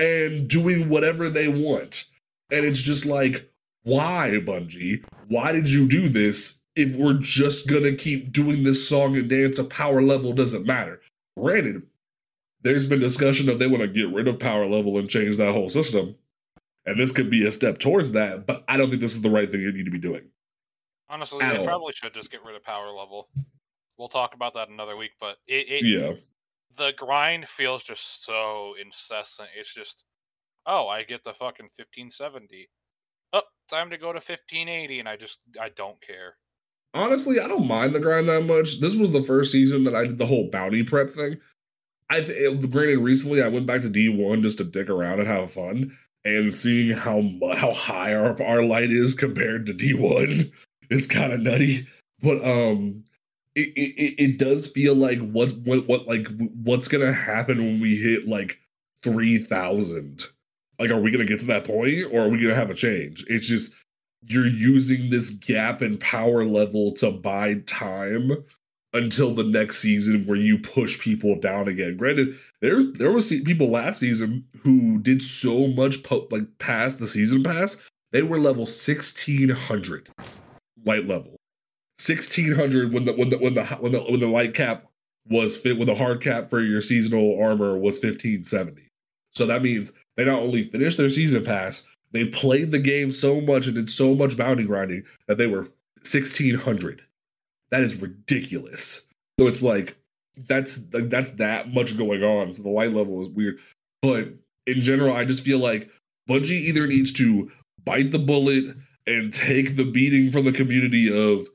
[0.00, 2.06] and doing whatever they want.
[2.50, 3.50] And it's just like,
[3.82, 5.04] why, Bungie?
[5.28, 9.58] Why did you do this if we're just gonna keep doing this song and dance?
[9.58, 11.00] A power level doesn't matter.
[11.38, 11.82] Granted,
[12.62, 15.52] there's been discussion of they want to get rid of power level and change that
[15.52, 16.14] whole system.
[16.86, 19.30] And this could be a step towards that, but I don't think this is the
[19.30, 20.22] right thing you need to be doing.
[21.08, 21.64] Honestly, At they all.
[21.66, 23.28] probably should just get rid of power level.
[23.98, 26.14] We'll talk about that another week, but it, it Yeah.
[26.76, 29.48] The grind feels just so incessant.
[29.58, 30.04] It's just,
[30.66, 32.68] oh, I get the fucking fifteen seventy.
[33.32, 36.36] Oh, time to go to fifteen eighty, and I just I don't care.
[36.94, 38.80] honestly, I don't mind the grind that much.
[38.80, 41.38] This was the first season that I did the whole bounty prep thing.
[42.08, 45.28] I th- granted recently I went back to D one just to dick around and
[45.28, 47.22] have fun, and seeing how
[47.56, 50.50] how high our our light is compared to D one
[50.90, 51.86] is kind of nutty.
[52.22, 53.04] But um,
[53.76, 56.28] it, it it- does feel like what what what like
[56.64, 58.58] what's gonna happen when we hit like
[59.02, 60.24] three thousand.
[60.78, 63.24] Like, are we gonna get to that point, or are we gonna have a change?
[63.28, 63.72] It's just
[64.28, 68.32] you're using this gap in power level to buy time
[68.92, 71.96] until the next season where you push people down again.
[71.96, 77.06] Granted, there's there was people last season who did so much po- like past the
[77.06, 77.76] season pass,
[78.12, 80.08] they were level 1600
[80.84, 81.36] light level.
[82.00, 84.86] 1600 when the when the when the when the, when the light cap
[85.28, 88.88] was fit when the hard cap for your seasonal armor was 1570.
[89.32, 93.40] So that means they not only finished their season pass, they played the game so
[93.40, 95.68] much and did so much bounty grinding that they were
[96.02, 97.02] 1600.
[97.70, 99.02] That is ridiculous.
[99.38, 99.94] So it's like
[100.48, 102.50] that's that's that much going on.
[102.52, 103.58] So the light level is weird.
[104.00, 104.28] But
[104.66, 105.90] in general, I just feel like
[106.28, 107.52] Bungie either needs to
[107.84, 108.74] bite the bullet
[109.06, 111.46] and take the beating from the community of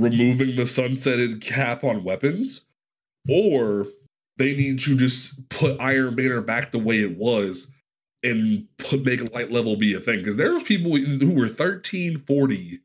[0.00, 2.66] removing the sunsetted cap on weapons,
[3.28, 3.86] or
[4.38, 7.70] they need to just put Iron Banner back the way it was
[8.22, 10.18] and put make light level be a thing.
[10.18, 12.80] Because there's people who were 1340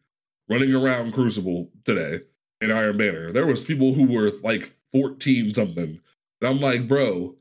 [0.49, 2.21] running around Crucible today
[2.61, 3.31] in Iron Banner.
[3.31, 5.99] There was people who were like 14 something.
[6.41, 7.35] And I'm like, bro,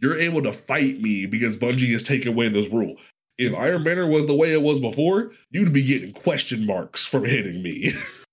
[0.00, 2.96] you're able to fight me because Bungie has taken away this rule.
[3.36, 7.24] If Iron Banner was the way it was before, you'd be getting question marks from
[7.24, 7.92] hitting me.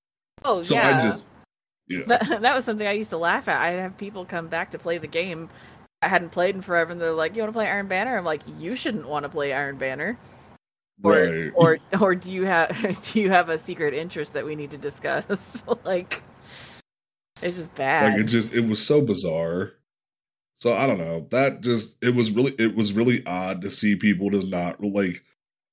[0.46, 1.00] Oh so yeah.
[1.00, 1.26] I just,
[1.88, 3.62] yeah, That, that was something I used to laugh at.
[3.62, 5.50] I'd have people come back to play the game
[6.02, 8.26] I hadn't played in forever, and they're like, "You want to play Iron Banner?" I'm
[8.26, 10.18] like, "You shouldn't want to play Iron Banner."
[11.04, 11.52] Or, right.
[11.56, 12.70] or, or do you have
[13.12, 15.66] do you have a secret interest that we need to discuss?
[15.86, 16.22] like,
[17.42, 18.14] it's just bad.
[18.14, 19.74] like it just it was so bizarre
[20.58, 23.96] so i don't know that just it was really it was really odd to see
[23.96, 25.22] people just not like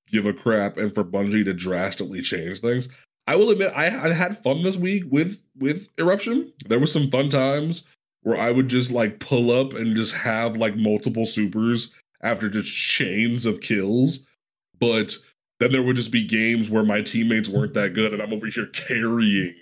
[0.08, 2.88] give a crap and for bungie to drastically change things
[3.26, 7.10] i will admit i, I had fun this week with with eruption there was some
[7.10, 7.84] fun times
[8.22, 12.74] where i would just like pull up and just have like multiple supers after just
[12.74, 14.20] chains of kills
[14.78, 15.16] but
[15.60, 18.46] then there would just be games where my teammates weren't that good and i'm over
[18.46, 19.54] here carrying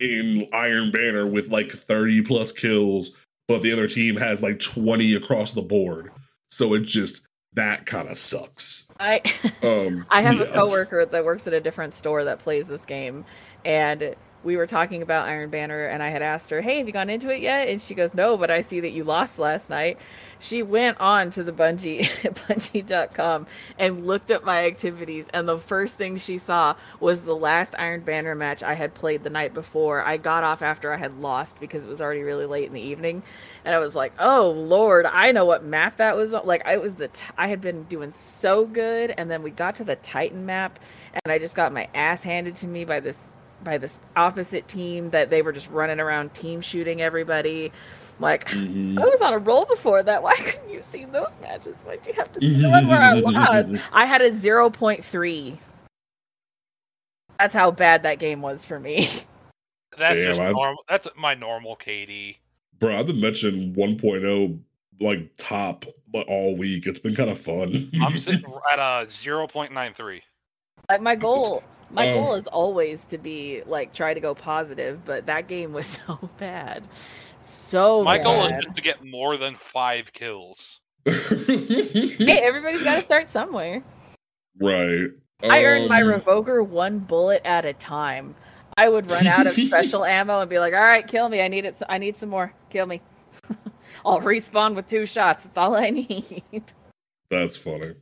[0.00, 3.12] in Iron Banner with like 30 plus kills,
[3.48, 6.10] but the other team has like 20 across the board.
[6.50, 8.86] So it just that kind of sucks.
[8.98, 9.22] I
[9.62, 10.54] Um I have a yeah.
[10.54, 13.24] coworker that works at a different store that plays this game,
[13.64, 14.14] and
[14.46, 17.10] we were talking about Iron Banner, and I had asked her, "Hey, have you gone
[17.10, 19.98] into it yet?" And she goes, "No, but I see that you lost last night."
[20.38, 23.46] She went on to the Bungie Bungie.com
[23.78, 28.02] and looked at my activities, and the first thing she saw was the last Iron
[28.02, 30.00] Banner match I had played the night before.
[30.00, 32.80] I got off after I had lost because it was already really late in the
[32.80, 33.24] evening,
[33.64, 36.76] and I was like, "Oh Lord, I know what map that was." on." Like I
[36.76, 39.96] was the t- I had been doing so good, and then we got to the
[39.96, 40.78] Titan map,
[41.12, 43.32] and I just got my ass handed to me by this
[43.64, 47.72] by this opposite team that they were just running around team shooting everybody.
[48.18, 48.98] Like Mhm.
[49.00, 50.22] I was on a roll before that.
[50.22, 51.82] Why couldn't you see those matches?
[51.82, 53.74] Why'd you have to see the one where I lost?
[53.92, 55.58] I had a zero point three.
[57.38, 59.08] That's how bad that game was for me.
[59.98, 60.84] That's Damn, just I- normal.
[60.88, 62.36] That's my normal KD.
[62.78, 64.58] Bro, I've been mentioning 1.0
[65.00, 66.86] like top like, all week.
[66.86, 67.90] It's been kind of fun.
[68.02, 70.22] I'm sitting at a zero point nine three.
[70.88, 72.14] Like my goal, my Oh.
[72.24, 76.30] goal is always to be like try to go positive, but that game was so
[76.38, 76.86] bad,
[77.40, 78.24] so My bad.
[78.24, 80.80] goal is just to get more than five kills.
[81.06, 83.82] Hey, everybody's got to start somewhere.
[84.60, 85.08] right.
[85.42, 88.34] I earned my Um, revoker one bullet at a time.
[88.78, 91.42] I would run out of special ammo and be like, "All right, kill me.
[91.42, 91.80] I need it.
[91.88, 92.52] I need some more.
[92.70, 93.00] Kill me.
[94.04, 95.44] I'll respawn with two shots.
[95.44, 96.64] That's all I need."
[97.30, 97.94] That's funny.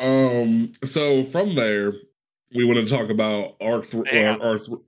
[0.00, 0.72] Um.
[0.84, 1.92] So from there,
[2.54, 3.86] we want to talk about Arc.
[3.88, 4.04] Th-.
[4.06, 4.78] Uh, Arc th-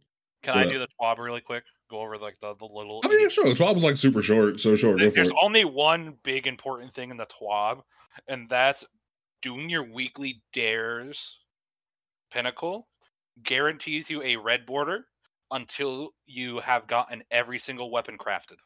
[0.42, 1.64] Can I do the twab really quick?
[1.90, 3.00] Go over like the, the little.
[3.04, 3.48] I mean, yeah, sure.
[3.48, 4.98] The 12 was like super short, so short.
[4.98, 5.36] There- There's it.
[5.42, 7.82] only one big important thing in the TWAB,
[8.28, 8.84] and that's
[9.42, 11.38] doing your weekly dares.
[12.32, 12.88] Pinnacle
[13.42, 15.04] guarantees you a red border
[15.50, 18.56] until you have gotten every single weapon crafted.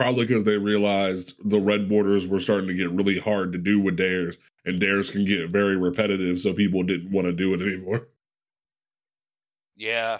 [0.00, 3.78] Probably because they realized the red borders were starting to get really hard to do
[3.78, 7.60] with dares, and dares can get very repetitive, so people didn't want to do it
[7.60, 8.08] anymore.
[9.76, 10.16] Yeah.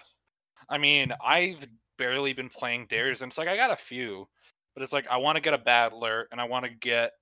[0.68, 1.66] I mean, I've
[1.96, 4.28] barely been playing dares, and it's like I got a few,
[4.74, 7.12] but it's like I want to get a battler and I want to get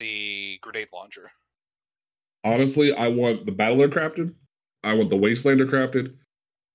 [0.00, 1.30] the grenade launcher.
[2.42, 4.34] Honestly, I want the battler crafted,
[4.82, 6.16] I want the wastelander crafted,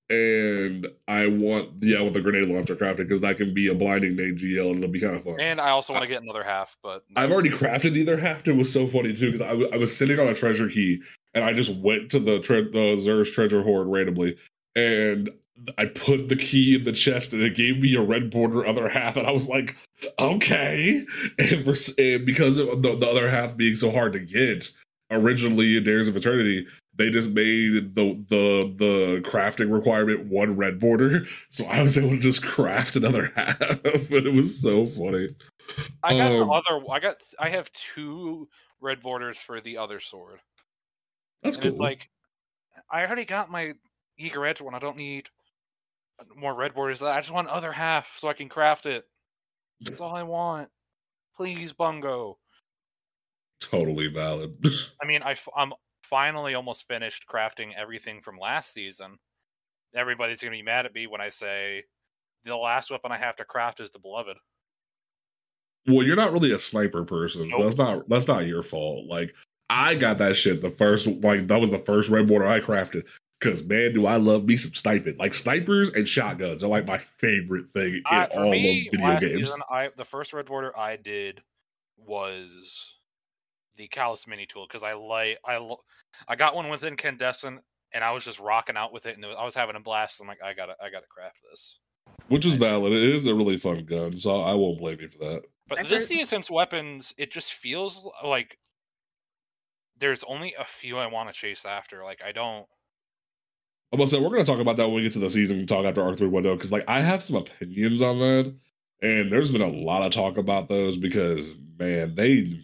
[0.09, 3.75] and I want yeah, I want the grenade launcher crafted because that can be a
[3.75, 5.39] blinding day GL and it'll be kind of fun.
[5.39, 8.47] And I also want to get another half, but I've already crafted the other half.
[8.47, 11.01] It was so funny too because I was sitting on a treasure key
[11.33, 14.37] and I just went to the tre- the Xûr's treasure hoard randomly
[14.75, 15.29] and
[15.77, 18.89] I put the key in the chest and it gave me a red border other
[18.89, 19.75] half and I was like,
[20.19, 21.05] okay.
[21.39, 24.69] And, for, and because of the, the other half being so hard to get,
[25.11, 30.79] originally in Dares of Eternity, they just made the the the crafting requirement one red
[30.79, 33.57] border, so I was able to just craft another half.
[33.59, 35.29] but it was so funny.
[36.03, 36.91] I got um, the other.
[36.91, 37.15] I got.
[37.39, 38.47] I have two
[38.81, 40.39] red borders for the other sword.
[41.41, 41.79] That's and cool.
[41.79, 42.09] like
[42.91, 43.73] I already got my
[44.17, 44.75] eager edge one.
[44.75, 45.27] I don't need
[46.35, 47.01] more red borders.
[47.01, 49.05] I just want other half so I can craft it.
[49.81, 50.69] That's all I want.
[51.35, 52.37] Please, Bungo.
[53.59, 54.55] totally valid.
[55.01, 59.17] I mean, I, I, am finally almost finished crafting everything from last season.
[59.95, 61.83] Everybody's gonna be mad at me when I say
[62.45, 64.37] the last weapon I have to craft is the beloved.
[65.87, 67.47] well, you're not really a sniper person.
[67.49, 67.61] Nope.
[67.63, 69.05] that's not that's not your fault.
[69.07, 69.33] Like
[69.69, 73.03] I got that shit the first like that was the first red border I crafted.
[73.41, 75.17] Cause man, do I love me some sniping.
[75.17, 79.19] Like snipers and shotguns are like my favorite thing in Uh, all me, of video
[79.19, 79.49] games.
[79.49, 81.41] season, I the first red border I did
[81.97, 82.93] was
[83.77, 85.79] the Calus mini tool because I like I lo-
[86.27, 87.59] I got one with incandescent
[87.93, 90.19] and I was just rocking out with it and I was having a blast.
[90.21, 91.79] I'm like, I gotta I gotta craft this.
[92.27, 92.93] which is valid.
[92.93, 95.43] It is a really fun gun, so I won't blame you for that.
[95.67, 98.57] But I've this heard- season's weapons, it just feels like
[99.99, 102.03] there's only a few I want to chase after.
[102.03, 102.65] Like I don't.
[103.91, 105.85] I'm gonna say we're gonna talk about that when we get to the season talk
[105.85, 108.53] after Arc 3 window oh, because like I have some opinions on that,
[109.01, 112.59] and there's been a lot of talk about those because man, they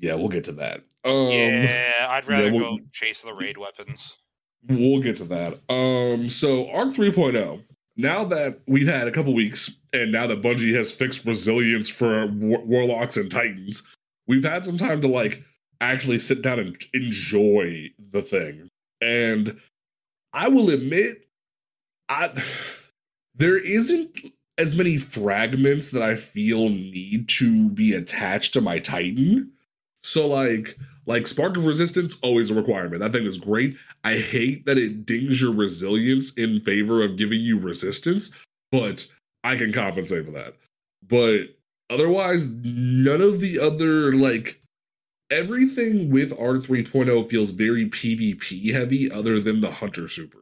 [0.00, 0.82] yeah, we'll get to that.
[1.04, 4.18] Um yeah, I'd rather we'll- go chase the raid weapons.
[4.68, 5.58] we'll get to that.
[5.72, 7.62] Um so Arc 3.0,
[7.96, 12.26] now that we've had a couple weeks and now that Bungie has fixed resilience for
[12.26, 13.82] war- warlocks and titans,
[14.26, 15.42] we've had some time to like
[15.80, 18.68] actually sit down and enjoy the thing.
[19.00, 19.58] And
[20.32, 21.26] I will admit,
[22.08, 22.30] I
[23.34, 24.18] there isn't
[24.58, 29.52] as many fragments that I feel need to be attached to my Titan.
[30.02, 33.00] So like like Spark of Resistance, always a requirement.
[33.00, 33.76] That thing is great.
[34.04, 38.30] I hate that it dings your resilience in favor of giving you resistance,
[38.70, 39.06] but
[39.44, 40.54] I can compensate for that.
[41.08, 41.56] But
[41.90, 44.60] otherwise, none of the other like
[45.30, 50.38] everything with Arc 3.0 feels very PvP heavy, other than the Hunter Super.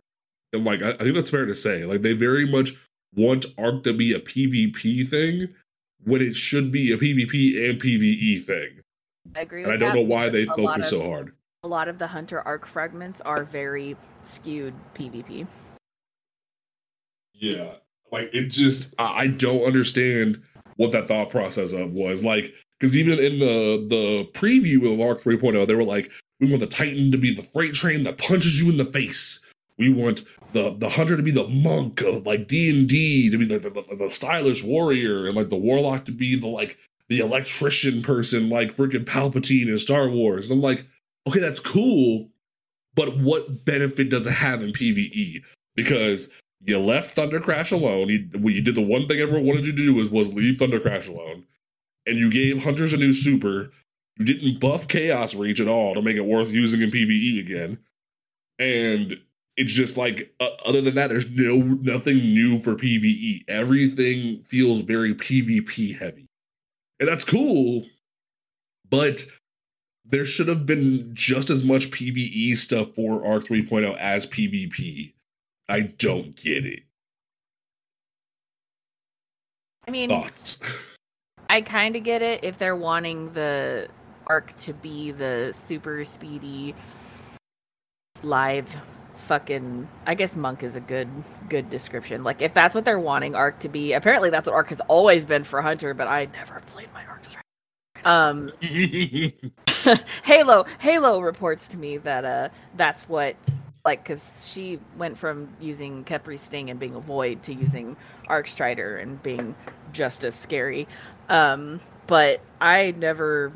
[0.53, 1.85] And like I, I think that's fair to say.
[1.85, 2.73] Like they very much
[3.14, 5.49] want Arc to be a PvP thing
[6.05, 8.83] when it should be a PvP and PvE thing.
[9.37, 9.62] I agree.
[9.64, 11.33] And I don't know why they because a lot focus of- so hard.
[11.64, 15.47] A lot of the hunter arc fragments are very skewed PvP.
[17.35, 17.73] Yeah.
[18.12, 20.41] Like it just I I don't understand
[20.77, 22.23] what that thought process of was.
[22.25, 26.11] Like, because even in the the preview of Arc 3.0, they were like,
[26.41, 29.41] we want the Titan to be the freight train that punches you in the face.
[29.77, 33.37] We want the the hunter to be the monk of like D and D, to
[33.37, 37.21] be the, the the stylish warrior, and like the warlock to be the like the
[37.21, 40.51] electrician person, like freaking Palpatine in Star Wars.
[40.51, 40.87] And I'm like,
[41.27, 42.29] okay, that's cool,
[42.94, 45.42] but what benefit does it have in PVE?
[45.75, 46.29] Because
[46.64, 48.09] you left Thunder Crash alone.
[48.09, 50.81] You, you did the one thing everyone wanted you to do was was leave Thunder
[50.81, 51.44] Crash alone,
[52.07, 53.71] and you gave Hunters a new super.
[54.18, 57.79] You didn't buff Chaos Reach at all to make it worth using in PVE again,
[58.59, 59.21] and
[59.57, 63.44] it's just like uh, other than that, there's no nothing new for PVE.
[63.49, 66.28] Everything feels very PvP heavy,
[67.01, 67.85] and that's cool,
[68.89, 69.25] but
[70.05, 75.13] there should have been just as much PVE stuff for Arc 3.0 as PvP.
[75.69, 76.83] I don't get it.
[79.87, 80.59] I mean, Thoughts?
[81.51, 83.89] I kind of get it if they're wanting the
[84.27, 86.75] arc to be the super speedy
[88.23, 88.83] live
[89.26, 91.09] fucking I guess monk is a good
[91.48, 92.24] good description.
[92.24, 95.26] Like if that's what they're wanting arc to be, apparently that's what arc has always
[95.26, 97.44] been for Hunter, but I never played my arc strike.
[98.07, 98.52] Um
[100.24, 103.37] Halo Halo reports to me that uh that's what
[103.85, 107.96] like cuz she went from using Khepri Sting and being a void to using
[108.28, 109.54] Arc Strider and being
[109.92, 110.88] just as scary.
[111.28, 113.52] Um but I never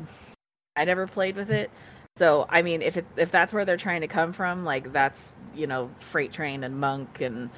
[0.75, 1.71] I never played with it.
[2.15, 5.33] So I mean if it if that's where they're trying to come from, like that's,
[5.55, 7.49] you know, Freight Train and Monk and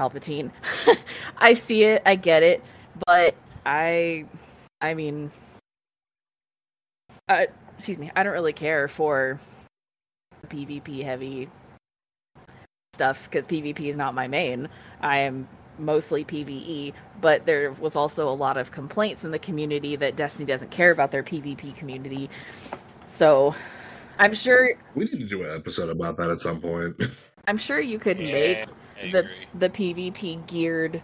[0.00, 0.50] Palpatine.
[1.38, 2.62] I see it, I get it,
[3.06, 4.26] but I
[4.80, 5.30] I mean
[7.28, 9.40] uh, excuse me, I don't really care for
[10.48, 11.48] PvP heavy
[12.92, 14.68] stuff because PvP is not my main.
[15.00, 19.96] I am mostly PvE, but there was also a lot of complaints in the community
[19.96, 22.28] that Destiny doesn't care about their PvP community.
[23.06, 23.54] So
[24.18, 26.96] I'm sure we need to do an episode about that at some point.
[27.46, 29.46] I'm sure you could Yeah, make I the agree.
[29.54, 31.02] the PvP geared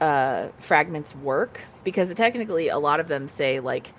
[0.00, 3.92] uh fragments work because technically a lot of them say like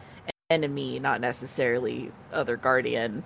[0.49, 3.23] enemy, not necessarily other guardian.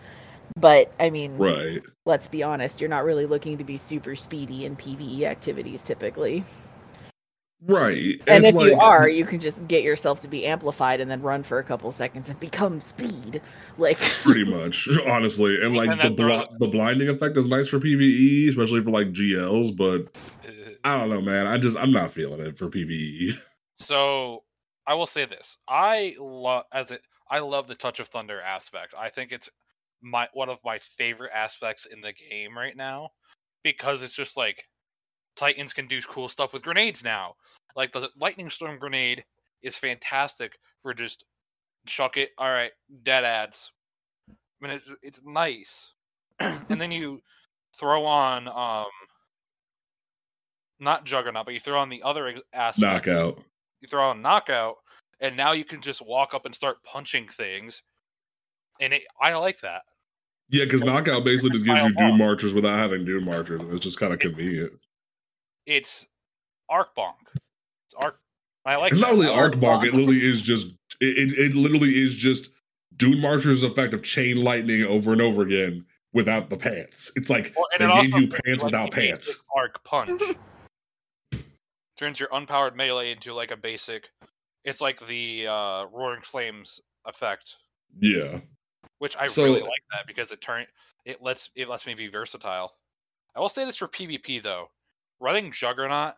[0.58, 1.82] But I mean, right.
[2.06, 6.44] let's be honest, you're not really looking to be super speedy in PvE activities typically.
[7.63, 8.19] Right.
[8.28, 11.21] And it's if you are, you can just get yourself to be amplified and then
[11.21, 13.41] run for a couple seconds and become speed.
[13.78, 15.63] Like pretty much, honestly.
[15.63, 19.76] And like the bl- the blinding effect is nice for PvE, especially for like GLs,
[19.76, 21.47] but Uh, I don't know, man.
[21.47, 22.69] I just I'm not feeling it for.
[22.69, 23.34] PvE.
[23.74, 24.43] So
[24.86, 27.01] I will say this: I love as it.
[27.32, 28.93] I love the Touch of Thunder aspect.
[28.95, 29.49] I think it's
[30.01, 33.09] my one of my favorite aspects in the game right now
[33.64, 34.64] because it's just like
[35.36, 37.36] Titans can do cool stuff with grenades now.
[37.75, 39.23] Like the Lightning Storm grenade
[39.61, 41.25] is fantastic for just
[41.86, 42.32] chuck it.
[42.38, 42.71] All right,
[43.03, 43.71] dead ads.
[44.29, 45.93] I mean, it's it's nice,
[46.39, 47.21] and then you
[47.77, 48.91] throw on um
[50.79, 53.39] not Juggernaut, but you throw on the other aspect Knockout.
[53.82, 54.77] you throw on knockout,
[55.19, 57.84] and now you can just walk up and start punching things.
[58.79, 59.84] And it, I like that.
[60.49, 63.61] Yeah, because knockout basically just gives you Dune Marchers without having Dune Marchers.
[63.69, 64.73] It's just kind of convenient.
[65.66, 66.05] It's
[66.70, 67.16] arc bonk.
[67.36, 68.20] It's arc.
[68.66, 68.91] I like.
[68.91, 69.18] It's not that.
[69.18, 69.84] really I arc bonk.
[69.86, 71.38] It literally is just it, it.
[71.38, 72.51] It literally is just
[72.97, 77.12] Dune Marcher's effect of chain lightning over and over again without the pants.
[77.16, 79.38] It's like Well, they it gave you pants like, without pants.
[79.55, 80.22] Arc punch
[81.97, 84.09] turns your unpowered melee into like a basic.
[84.64, 87.55] It's like the uh, roaring flames effect,
[87.99, 88.39] Yeah,
[88.99, 90.66] which I So- really like that because it turn
[91.05, 92.74] it lets it lets me be versatile.
[93.36, 94.70] I will say this for PvP though,
[95.22, 96.13] running Juggernaut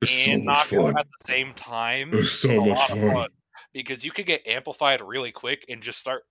[0.00, 3.28] it's and Knockout at the same time It's is so much of fun.
[3.72, 6.22] because you could get amplified really quick and just start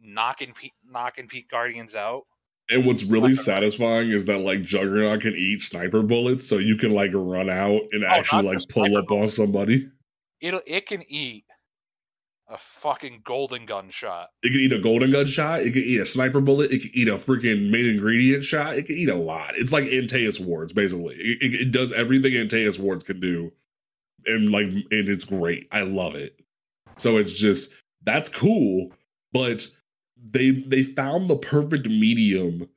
[0.00, 2.22] knocking pe- knocking Pete Guardians out.
[2.70, 6.92] And what's really satisfying is that like Juggernaut can eat sniper bullets, so you can
[6.92, 9.88] like run out and Oh, actually like pull up on somebody.
[10.40, 11.44] It'll it can eat
[12.50, 14.30] a fucking golden gun shot.
[14.42, 15.60] It can eat a golden gun shot.
[15.60, 16.72] It can eat a sniper bullet.
[16.72, 18.76] It can eat a freaking main ingredient shot.
[18.76, 19.56] It can eat a lot.
[19.56, 21.14] It's like Antaeus Wards, basically.
[21.14, 23.52] It, it, it does everything Antaeus Wards can do,
[24.26, 25.68] and like, and it's great.
[25.70, 26.40] I love it.
[26.98, 27.70] So it's just
[28.02, 28.90] that's cool,
[29.32, 29.66] but
[30.30, 32.68] they they found the perfect medium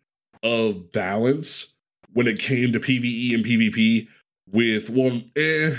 [0.43, 1.73] of balance
[2.13, 4.07] when it came to PVE and PvP.
[4.51, 5.75] With well, eh,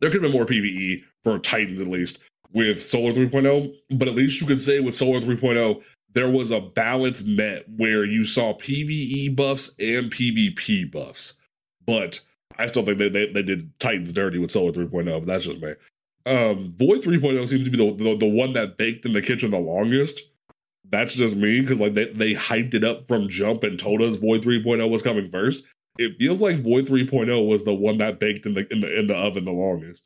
[0.00, 2.18] there could have been more PVE for Titans at least
[2.52, 5.82] with Solar 3.0, but at least you could say with Solar 3.0,
[6.12, 11.34] there was a balance met where you saw PvE buffs and PvP buffs.
[11.86, 12.20] But
[12.58, 15.60] I still think they, they, they did Titans dirty with Solar 3.0, but that's just
[15.60, 15.74] me.
[16.26, 19.50] Um, Void 3.0 seems to be the, the, the one that baked in the kitchen
[19.50, 20.20] the longest.
[20.90, 24.16] That's just me because like they, they hyped it up from jump and told us
[24.16, 25.64] Void 3.0 was coming first.
[25.98, 29.06] It feels like Void 3.0 was the one that baked in the in the in
[29.06, 30.02] the oven the longest.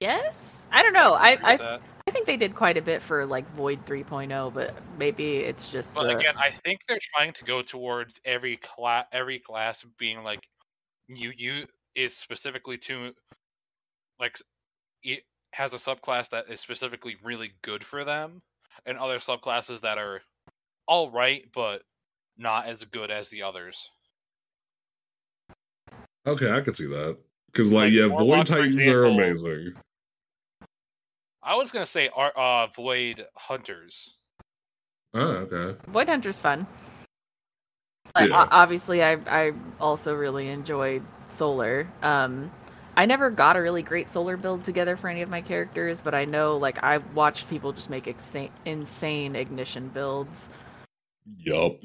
[0.00, 1.14] Yes, I don't know.
[1.14, 1.78] I Agree I.
[2.10, 5.94] I think they did quite a bit for like Void 3.0, but maybe it's just
[5.94, 10.24] But the again, I think they're trying to go towards every class every class being
[10.24, 10.40] like
[11.06, 13.12] you you is specifically to
[14.18, 14.40] like
[15.04, 15.22] it
[15.52, 18.42] has a subclass that is specifically really good for them
[18.86, 20.22] and other subclasses that are
[20.88, 21.82] all right but
[22.36, 23.88] not as good as the others.
[26.26, 27.16] Okay, I can see that.
[27.52, 29.74] Because like, Like, yeah, Warlock, Void for Titans are amazing.
[31.50, 34.14] I was gonna say ar- uh, Void Hunters.
[35.14, 35.20] Oh,
[35.50, 35.76] okay.
[35.88, 36.64] Void Hunter's fun.
[38.14, 38.46] But Yeah.
[38.52, 41.88] obviously, I I also really enjoyed Solar.
[42.02, 42.52] Um,
[42.96, 46.14] I never got a really great Solar build together for any of my characters, but
[46.14, 50.50] I know like I've watched people just make exa- insane ignition builds.
[51.36, 51.78] Yup.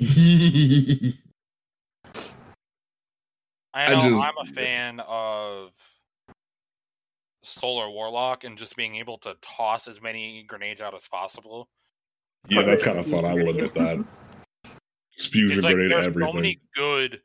[3.73, 5.71] I I know just- I'm a fan of
[7.45, 11.69] Solar Warlock and just being able to toss as many grenades out as possible.
[12.49, 13.23] yeah, that's kind of fun.
[13.25, 14.03] I will admit that.
[15.15, 16.29] Just fusion It's like grenade there's everything.
[16.31, 17.21] so many good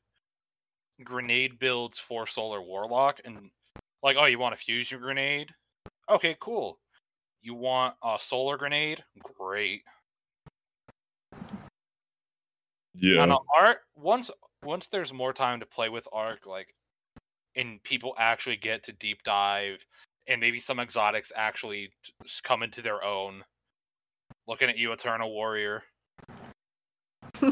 [1.02, 3.50] grenade builds for Solar Warlock, and
[4.02, 5.48] like, oh, you want a fusion grenade?
[6.08, 6.78] Okay, cool.
[7.42, 9.02] You want a solar grenade?
[9.22, 9.82] Great.
[12.94, 13.22] yeah.
[13.22, 14.30] On arc, once
[14.62, 16.74] once there's more time to play with arc, like,
[17.56, 19.84] and people actually get to deep dive,
[20.26, 22.12] and maybe some exotics actually t-
[22.42, 23.44] come into their own.
[24.46, 25.82] Looking at you, Eternal Warrior.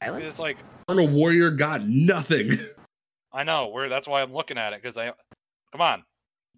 [0.00, 0.58] I like It's like
[0.88, 2.52] Eternal Warrior got nothing.
[3.32, 3.88] I know where.
[3.88, 5.12] That's why I'm looking at it because I.
[5.72, 6.02] Come on,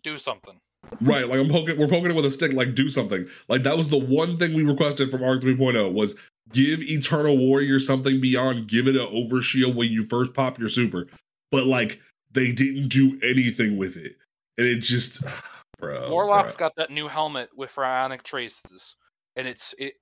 [0.03, 0.59] do something.
[1.01, 3.25] right, like I'm poking we're poking it with a stick, like do something.
[3.49, 6.17] Like that was the one thing we requested from Arc 3.0 was
[6.53, 11.07] give Eternal Warrior something beyond give it an overshield when you first pop your super.
[11.51, 12.01] But like
[12.33, 14.17] they didn't do anything with it.
[14.59, 15.23] And it just
[15.79, 16.11] bro.
[16.11, 16.67] Warlock's bro.
[16.67, 18.97] got that new helmet with psionic traces,
[19.37, 19.95] and it's it.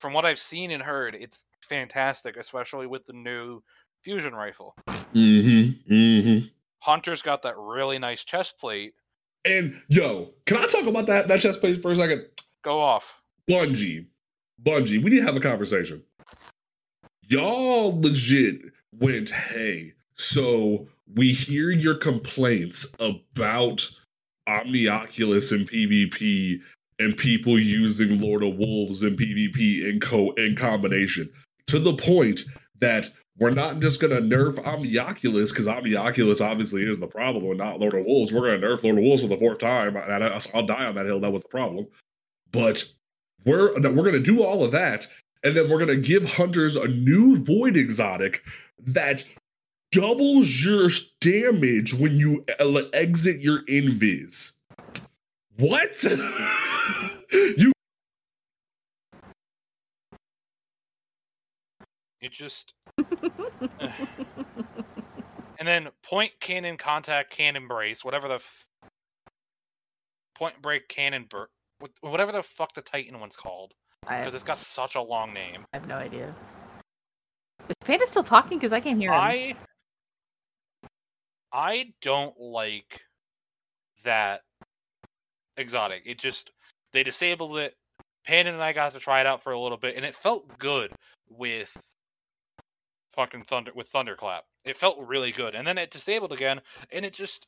[0.00, 3.62] From what I've seen and heard, it's fantastic, especially with the new
[4.02, 4.74] fusion rifle.
[4.86, 5.92] Mm-hmm.
[5.92, 6.46] Mm-hmm.
[6.80, 8.94] Hunter's got that really nice chest plate.
[9.44, 12.26] And yo, can I talk about that that chest plate for a second?
[12.62, 13.20] Go off.
[13.48, 14.06] Bungie,
[14.62, 16.02] Bungie, we need to have a conversation.
[17.28, 18.60] Y'all legit
[18.92, 23.88] went, hey, so we hear your complaints about
[24.48, 26.60] Omnioculus in PvP
[26.98, 31.30] and people using Lord of Wolves in PvP in co in combination
[31.66, 32.44] to the point
[32.80, 37.80] that we're not just gonna nerf Omnioculus because Omnioculus obviously is the problem and not
[37.80, 38.32] Lord of Wolves.
[38.32, 40.94] We're gonna nerf Lord of Wolves for the fourth time, and I- I'll die on
[40.94, 41.20] that hill.
[41.20, 41.86] That was the problem.
[42.52, 42.84] But
[43.44, 45.06] we're we're gonna do all of that,
[45.44, 48.42] and then we're gonna give hunters a new void exotic
[48.78, 49.24] that
[49.92, 50.88] doubles your
[51.20, 54.52] damage when you uh, exit your invis.
[55.58, 56.02] What?
[57.32, 57.72] you
[62.20, 62.72] It just.
[62.98, 63.06] and
[65.60, 68.34] then point, cannon, contact, cannon, brace, whatever the.
[68.34, 68.66] F-
[70.36, 71.48] point break, cannon, bur-
[72.00, 73.74] whatever the fuck the Titan one's called.
[74.02, 75.64] Because it's got such a long name.
[75.72, 76.34] I have no idea.
[77.68, 78.58] Is Panda still talking?
[78.58, 79.20] Because I can't hear him.
[79.20, 79.56] I.
[81.52, 83.00] I don't like
[84.04, 84.42] that
[85.56, 86.02] exotic.
[86.06, 86.50] It just.
[86.92, 87.74] They disabled it.
[88.24, 90.58] Panda and I got to try it out for a little bit, and it felt
[90.58, 90.92] good
[91.28, 91.76] with
[93.14, 94.44] fucking thunder with thunderclap.
[94.64, 96.60] It felt really good, and then it disabled again,
[96.92, 97.46] and it just.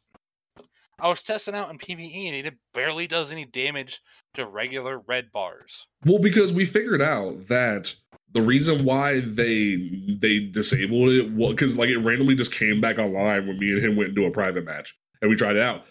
[1.01, 4.01] I was testing out in PVE, and it barely does any damage
[4.34, 5.86] to regular red bars.
[6.05, 7.94] Well, because we figured out that
[8.32, 9.76] the reason why they
[10.18, 13.82] they disabled it was because like it randomly just came back online when me and
[13.84, 15.84] him went into a private match and we tried it out.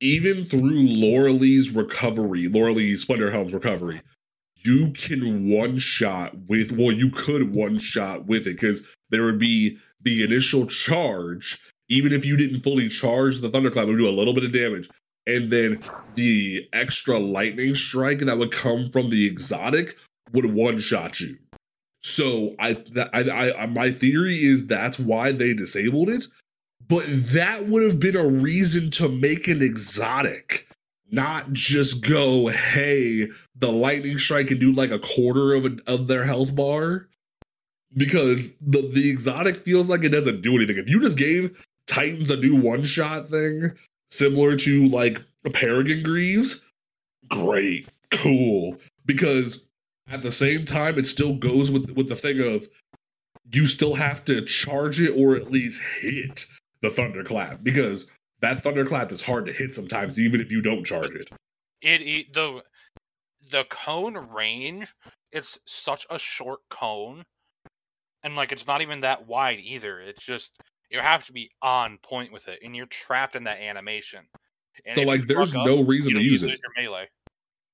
[0.00, 4.00] Even through Loreley's recovery, Loreley Splendor Helm's recovery,
[4.56, 9.38] you can one shot with well, you could one shot with it because there would
[9.38, 11.60] be the initial charge.
[11.90, 14.52] Even if you didn't fully charge the thunderclap, it would do a little bit of
[14.52, 14.88] damage
[15.26, 15.80] and then
[16.14, 19.96] the extra lightning strike that would come from the exotic
[20.32, 21.36] would one shot you.
[22.02, 26.26] So I, that, I, I, my theory is that's why they disabled it.
[26.88, 30.66] But that would have been a reason to make an exotic,
[31.10, 36.08] not just go, hey, the lightning strike can do like a quarter of a, of
[36.08, 37.06] their health bar.
[37.96, 40.78] Because the the exotic feels like it doesn't do anything.
[40.78, 41.60] If you just gave
[41.90, 43.72] Titans a new one shot thing,
[44.08, 45.20] similar to like
[45.52, 46.64] Peregrine Greaves,
[47.28, 48.76] great, cool.
[49.06, 49.66] Because
[50.08, 52.68] at the same time, it still goes with with the thing of
[53.52, 56.46] you still have to charge it or at least hit
[56.80, 58.06] the thunderclap because
[58.40, 61.28] that thunderclap is hard to hit sometimes, even if you don't charge it.
[61.82, 62.62] It, it the
[63.50, 64.94] the cone range.
[65.32, 67.24] It's such a short cone,
[68.22, 70.00] and like it's not even that wide either.
[70.00, 70.56] It's just
[70.90, 74.20] you have to be on point with it, and you're trapped in that animation.
[74.84, 76.60] And So like, there's up, no reason to use it.
[76.76, 77.08] melee.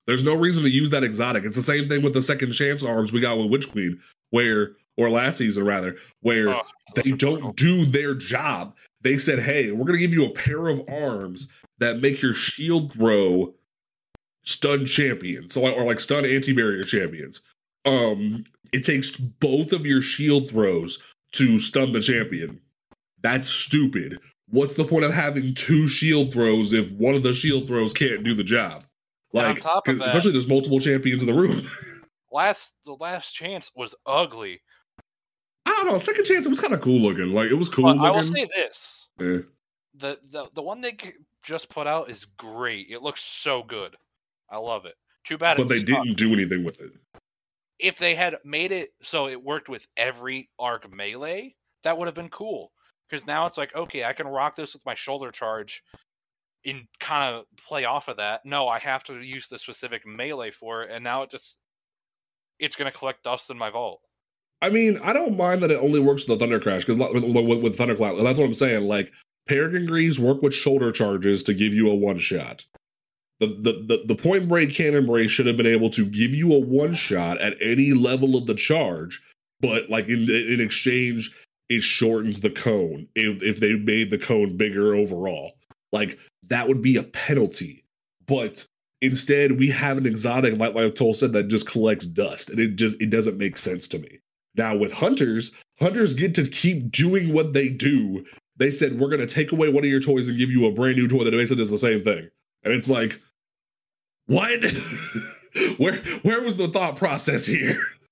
[0.07, 1.45] There's no reason to use that exotic.
[1.45, 4.01] It's the same thing with the second chance arms we got with Witch Queen,
[4.31, 6.63] where or last season rather, where Oh,
[6.95, 7.41] they are brutal.
[7.41, 8.77] don't do their job.
[9.03, 11.49] They said, "Hey, we're going to give you a pair of arms
[11.79, 13.55] that make your shield throw
[14.43, 17.43] stun champions, so or like stun anti-barrier champions.
[17.85, 21.03] Um, it takes both of your shield throws
[21.33, 22.61] to stun the champion.
[23.23, 24.19] That's stupid.
[24.49, 28.23] What's the point of having two shield throws if one of the shield throws can't
[28.23, 28.85] do the job?
[29.33, 31.69] Like, top of 'cause that- especially there's multiple champions in the room.
[32.33, 34.61] Last the last chance was ugly.
[35.65, 35.99] I don't know.
[35.99, 37.33] Second chance, it was kind of cool looking.
[37.33, 37.87] Like it was cool.
[37.87, 39.39] I will say this: Eh.
[39.95, 40.97] the the the one they
[41.43, 42.89] just put out is great.
[42.91, 43.97] It looks so good.
[44.51, 44.95] I love it.
[45.25, 45.87] Too bad, but they sucked.
[45.87, 46.93] didn't do anything with it.
[47.79, 51.55] If they had made it so it worked with every arc melee,
[51.85, 52.73] that would have been cool.
[53.09, 55.83] Because now it's like, okay, I can rock this with my shoulder charge,
[56.65, 58.45] and kind of play off of that.
[58.45, 61.59] No, I have to use the specific melee for it, and now it just
[62.59, 64.01] it's gonna collect dust in my vault.
[64.63, 67.25] I mean, I don't mind that it only works with the Thunder Crash because with,
[67.25, 68.89] with, with Thunderclap, that's what I'm saying.
[68.89, 69.13] Like
[69.47, 72.65] Peregrine Greaves work with shoulder charges to give you a one shot.
[73.39, 76.55] The, the the the point break cannon brace should have been able to give you
[76.55, 79.23] a one shot at any level of the charge,
[79.61, 81.35] but like in in exchange,
[81.69, 85.53] it shortens the cone if if they made the cone bigger overall.
[85.93, 87.85] Like that would be a penalty.
[88.27, 88.67] But
[89.01, 92.77] instead, we have an exotic like like Toll said that just collects dust, and it
[92.77, 94.21] just it doesn't make sense to me.
[94.55, 98.25] Now with hunters, hunters get to keep doing what they do.
[98.57, 100.73] They said we're going to take away one of your toys and give you a
[100.73, 102.29] brand new toy that basically does the same thing,
[102.65, 103.21] and it's like,
[104.27, 104.65] what?
[105.77, 107.81] where where was the thought process here?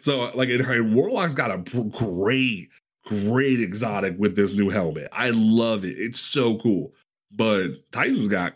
[0.00, 1.58] So uh, like, and, and Warlock's got a
[1.90, 2.68] great
[3.08, 5.08] great exotic with this new helmet.
[5.12, 5.96] I love it.
[5.98, 6.92] It's so cool.
[7.32, 8.54] But Titans got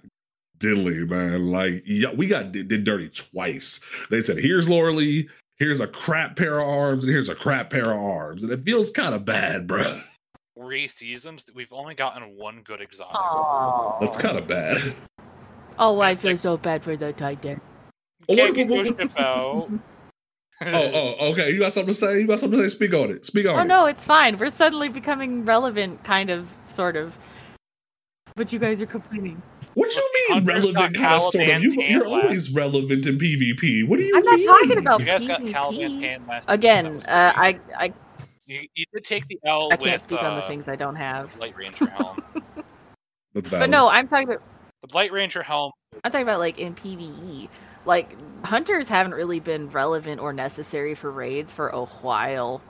[0.59, 1.51] diddly, man.
[1.51, 3.81] Like, yeah, we got did, did dirty twice.
[4.11, 7.93] They said, "Here's Loreley, here's a crap pair of arms, and here's a crap pair
[7.93, 10.01] of arms," and it feels kind of bad, bro.
[10.59, 13.17] Three seasons, we've only gotten one good exotic.
[13.17, 14.79] Oh, That's kind of bad.
[15.79, 17.61] Oh, I feel so bad for the Titan.
[18.29, 19.71] Oh, Can't wait, get pushed about.
[20.67, 21.51] Oh, oh, okay.
[21.51, 22.21] You got something to say?
[22.21, 22.75] You got something to say?
[22.75, 23.27] Speak on it.
[23.27, 23.61] Speak on Oh it.
[23.63, 24.37] Oh no, it's fine.
[24.37, 27.19] We're suddenly becoming relevant, kind of, sort of.
[28.35, 29.43] But you guys are complaining.
[29.75, 30.97] What do you mean Hunter's relevant?
[30.97, 31.63] Kind of, sort of.
[31.63, 33.87] You, you're Pan always relevant in PvP.
[33.87, 35.53] What do you I'm not talking about You guys got PvP.
[35.53, 37.33] Caliban Pan last Again, season, uh.
[37.37, 37.93] I, I
[38.47, 39.69] you, you did take the L.
[39.73, 41.37] I can't with, speak on the uh, things I don't have.
[41.37, 42.23] Blight Ranger helm.
[43.35, 44.43] That's But no, I'm talking about
[44.83, 45.73] the Blight Ranger helm.
[46.05, 47.49] I'm talking about like in PVE.
[47.85, 52.61] Like hunters haven't really been relevant or necessary for raids for a while.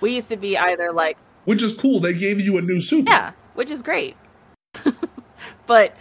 [0.00, 2.00] We used to be either like, which is cool.
[2.00, 3.10] They gave you a new super.
[3.10, 4.16] yeah, which is great.
[5.66, 5.94] but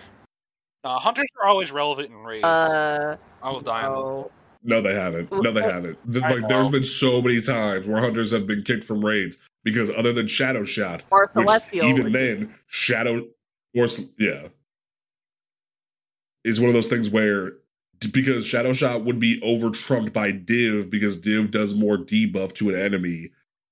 [0.84, 2.44] Uh, hunters are always relevant in raids.
[2.44, 3.86] uh I was dying.
[3.88, 4.32] oh,
[4.64, 5.32] No, they haven't.
[5.32, 5.98] No, they haven't.
[6.12, 9.90] Th- Like, there's been so many times where hunters have been kicked from raids because
[9.92, 11.86] other than Shadow Shot, or which celestial.
[11.88, 13.26] even then, Shadow
[13.76, 13.88] or
[14.18, 14.48] yeah,
[16.44, 17.54] is one of those things where
[18.12, 22.70] because Shadow Shot would be over trumped by Div because Div does more debuff to
[22.70, 23.30] an enemy,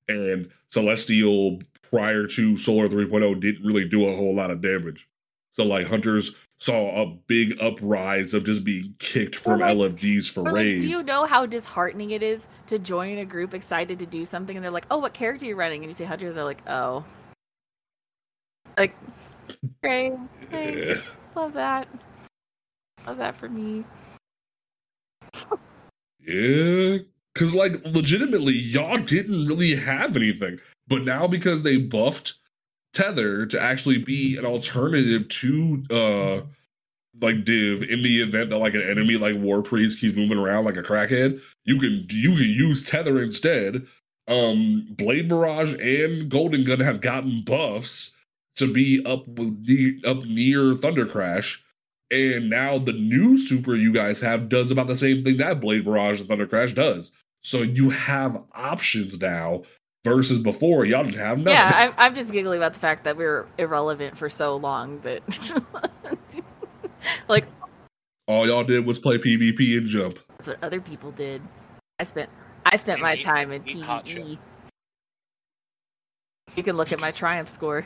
[0.08, 1.60] and Celestial
[1.90, 5.08] prior to Solar 3.0 didn't really do a whole lot of damage.
[5.54, 10.42] So like hunters saw a big uprise of just being kicked from like- LFGs for
[10.42, 10.84] Or, like, raids.
[10.84, 14.56] do you know how disheartening it is to join a group excited to do something
[14.58, 16.62] and they're like, "Oh, what character are you running?" And you say Hunter, they're like,
[16.68, 17.04] "Oh."
[18.78, 18.94] Like,
[19.84, 20.14] great,
[20.52, 21.88] thanks, love that,
[23.10, 23.84] love that for me.
[26.20, 27.00] Yeah,
[27.34, 32.36] because like legitimately, y'all didn't really have anything, but now because they buffed
[32.94, 36.42] Tether to actually be an alternative to uh
[37.22, 40.66] like Div in the event that like an enemy like War Priest keeps moving around
[40.66, 43.88] like a crackhead, you can you can use Tether instead.
[44.28, 48.12] Um, Blade Barrage and Golden Gun have gotten buffs
[48.58, 51.64] to be up with ne- up near Thunder Crash.
[52.12, 55.86] And now the new super you guys have does about the same thing that Blade
[55.86, 57.12] Barrage and Thunder Crash does.
[57.44, 59.62] So you have options now
[60.04, 60.86] versus before.
[60.86, 61.54] Y'all didn't have none.
[61.54, 65.00] Yeah, I'm, I'm just giggling about the fact that we were irrelevant for so long
[65.02, 65.22] that,
[67.28, 67.46] like,
[68.28, 70.20] All y'all did was play PvP and jump.
[70.38, 71.42] that's what other people did.
[72.00, 72.30] I spent
[72.66, 74.38] I spent my time in PvE.
[76.56, 77.86] You can look at my triumph score.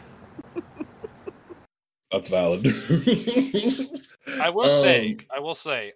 [2.12, 2.66] That's valid.
[4.40, 5.94] I will say, Um, I will say,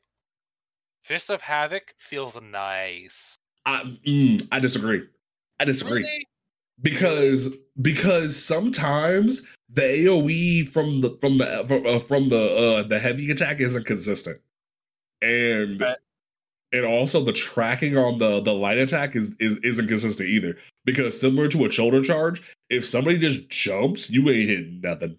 [1.02, 3.38] Fist of Havoc feels nice.
[3.66, 5.04] I, mm, I disagree.
[5.60, 6.04] I disagree.
[6.04, 6.28] Really?
[6.82, 13.00] because because sometimes the AOE from the from the from, uh, from the uh the
[13.00, 14.40] heavy attack isn't consistent,
[15.22, 15.98] and Right.
[16.74, 20.58] and also the tracking on the the light attack is, is isn't consistent either.
[20.86, 25.18] Because similar to a shoulder charge, if somebody just jumps, you ain't hitting nothing.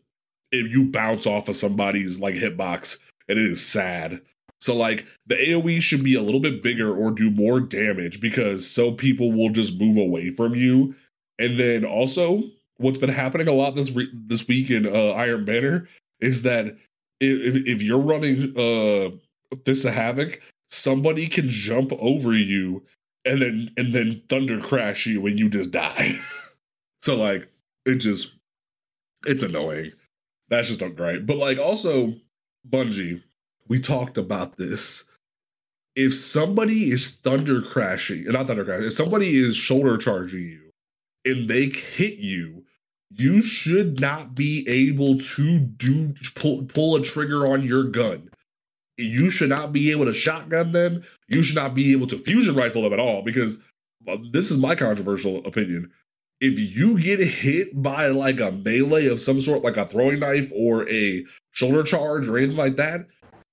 [0.53, 4.21] If you bounce off of somebody's like hitbox, and it is sad.
[4.61, 8.69] So like the AoE should be a little bit bigger or do more damage because
[8.69, 10.95] so people will just move away from you.
[11.39, 12.43] And then also
[12.79, 15.89] what's been happening a lot this re- this week in uh, Iron Banner
[16.21, 16.77] is that
[17.21, 19.11] if if you're running uh
[19.65, 22.83] Fist of Havoc, somebody can jump over you
[23.25, 26.19] and then and then thunder crash you and you just die.
[27.01, 27.49] so like
[27.87, 28.35] it just
[29.27, 29.93] it's annoying.
[30.49, 31.27] That's just not great.
[31.27, 32.15] But like also
[32.69, 33.23] Bungie,
[33.69, 35.05] we talked about this.
[35.95, 40.71] If somebody is thunder crashing, and not thunder crashing, if somebody is shoulder charging you
[41.25, 42.65] and they hit you,
[43.11, 48.31] you should not be able to do pull, pull a trigger on your gun.
[48.97, 51.03] You should not be able to shotgun them.
[51.29, 53.59] You should not be able to fusion rifle them at all because
[54.07, 55.91] uh, this is my controversial opinion.
[56.41, 60.53] If you get hit by like a melee of some sort, like a throwing knife
[60.55, 63.07] or a shoulder charge or anything like that,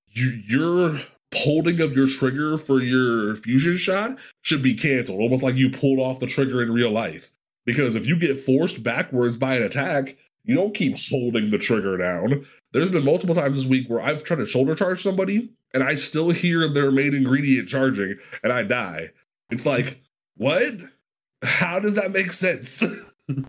[0.09, 1.01] you, your
[1.33, 5.99] holding of your trigger for your fusion shot should be canceled, almost like you pulled
[5.99, 7.31] off the trigger in real life.
[7.65, 11.97] Because if you get forced backwards by an attack, you don't keep holding the trigger
[11.97, 12.45] down.
[12.71, 15.95] There's been multiple times this week where I've tried to shoulder charge somebody and I
[15.95, 19.09] still hear their main ingredient charging and I die.
[19.49, 20.01] It's like,
[20.37, 20.75] what?
[21.45, 22.81] How does that make sense?
[23.29, 23.45] you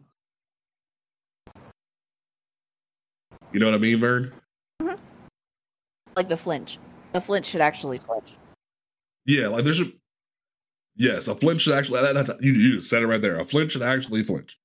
[3.54, 4.32] know what I mean, Vern?
[6.16, 6.78] Like the flinch.
[7.12, 8.32] The flinch should actually flinch.
[9.26, 9.86] Yeah, like there's a
[10.96, 13.38] yes, a flinch should actually that, that's you you just said it right there.
[13.40, 14.58] A flinch should actually flinch.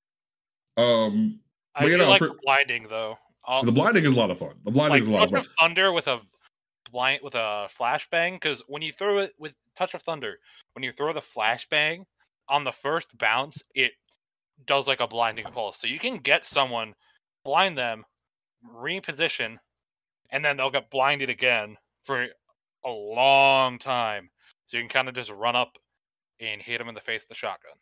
[0.77, 1.39] Um,
[1.75, 3.17] I Well, you do know, like for- the blinding though.
[3.45, 4.53] I'll- the blinding is a lot of fun.
[4.63, 5.39] The blinding like is a lot of fun.
[5.39, 6.21] of thunder with a
[6.91, 10.37] blind with a flashbang because when you throw it with touch of thunder,
[10.73, 12.05] when you throw the flashbang
[12.51, 13.93] on the first bounce, it
[14.65, 15.79] does like a blinding pulse.
[15.79, 16.93] So you can get someone,
[17.43, 18.03] blind them,
[18.75, 19.57] reposition,
[20.29, 22.27] and then they'll get blinded again for
[22.85, 24.29] a long time.
[24.67, 25.77] So you can kind of just run up
[26.39, 27.73] and hit them in the face with the shotgun.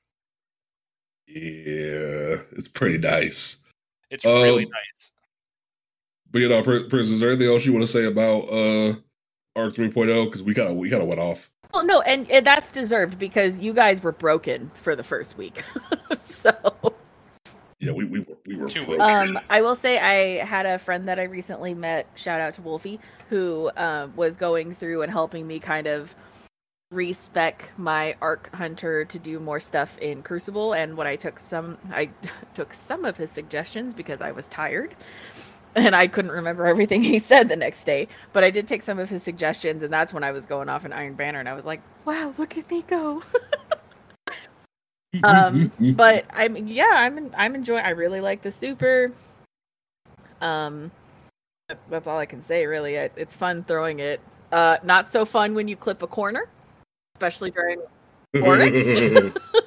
[1.28, 3.64] Yeah, it's pretty nice.
[4.10, 5.12] It's really Um, nice.
[6.32, 8.96] But you know, Prince, Prince, is there anything else you want to say about uh
[9.56, 10.26] Arc 3.0?
[10.26, 11.50] Because we kind of we kind of went off.
[11.74, 15.64] Well, no, and, and that's deserved because you guys were broken for the first week.
[16.18, 16.52] so,
[17.80, 19.00] Yeah, we we were we were Two broke.
[19.00, 22.08] um, I will say I had a friend that I recently met.
[22.16, 23.00] Shout out to Wolfie,
[23.30, 26.16] who um, was going through and helping me kind of
[26.92, 31.78] respec my arc hunter to do more stuff in crucible and what i took some
[31.92, 32.10] i
[32.56, 34.96] took some of his suggestions because i was tired
[35.76, 39.00] and i couldn't remember everything he said the next day but i did take some
[39.00, 41.54] of his suggestions and that's when i was going off an iron banner and i
[41.54, 43.22] was like wow look at me go.
[45.24, 49.12] Um but i'm yeah i'm i'm enjoying i really like the super.
[50.40, 50.92] Um
[51.90, 52.94] that's all i can say really.
[52.94, 54.22] It- it's fun throwing it.
[54.52, 56.48] Uh not so fun when you clip a corner
[57.16, 57.82] especially during
[58.36, 59.22] Oryx?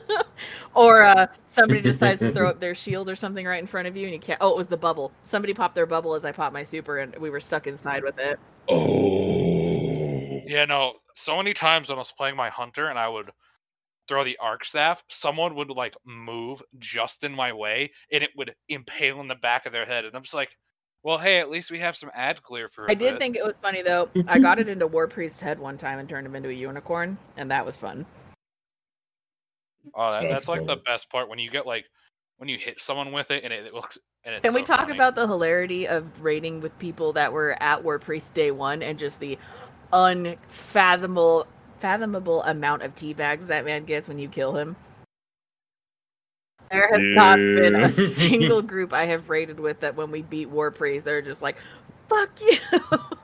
[0.75, 3.97] or uh somebody decides to throw up their shield or something right in front of
[3.97, 6.33] you and you can't oh it was the bubble somebody popped their bubble as i
[6.33, 8.41] popped my super and we were stuck inside with it
[8.71, 9.43] oh.
[10.53, 10.95] Yeah, no.
[11.15, 13.31] So many times when I was playing my hunter and I would
[14.07, 18.55] throw the arc staff, someone would like move just in my way and it would
[18.69, 20.05] impale in the back of their head.
[20.05, 20.51] And I'm just like,
[21.03, 22.89] well, hey, at least we have some ad clear for.
[22.91, 25.77] i did think it was funny though i got it into war priest's head one
[25.77, 28.07] time and turned him into a unicorn and that was fun
[29.95, 31.87] Oh, that, That's that's like the best part when you get like
[32.39, 33.99] when you hit someone with it and it, it looks.
[34.24, 34.95] And it's Can we talk funny.
[34.95, 38.99] about the hilarity of raiding with people that were at War Priest Day One and
[38.99, 39.39] just the
[39.93, 41.47] unfathomable
[41.78, 44.76] fathomable amount of tea bags that man gets when you kill him?
[46.70, 50.49] There has not been a single group I have raided with that when we beat
[50.49, 51.59] War Priest, they're just like,
[52.09, 52.59] "Fuck you."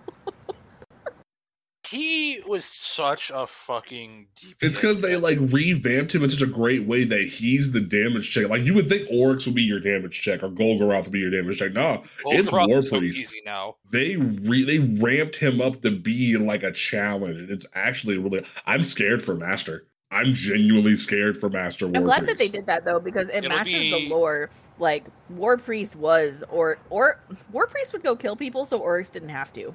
[1.91, 4.27] He was such a fucking.
[4.37, 7.81] DPS It's because they like revamped him in such a great way that he's the
[7.81, 8.49] damage check.
[8.49, 11.31] Like you would think Oryx would be your damage check or Golgoroth would be your
[11.31, 11.73] damage check.
[11.73, 13.21] Nah, it's Golgoroth War so Priest.
[13.21, 13.77] easy now.
[13.91, 17.39] they re- they ramped him up to be like a challenge.
[17.39, 18.45] and It's actually really.
[18.67, 19.87] I'm scared for Master.
[20.11, 21.85] I'm genuinely scared for Master.
[21.87, 24.51] I'm War glad that they did that though because it It'll matches be- the lore.
[24.79, 27.21] Like War Priest was, or or
[27.51, 29.75] War Priest would go kill people, so Oryx didn't have to.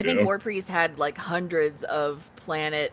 [0.00, 0.24] I think Yeah.
[0.24, 2.92] War Priest had like hundreds of planet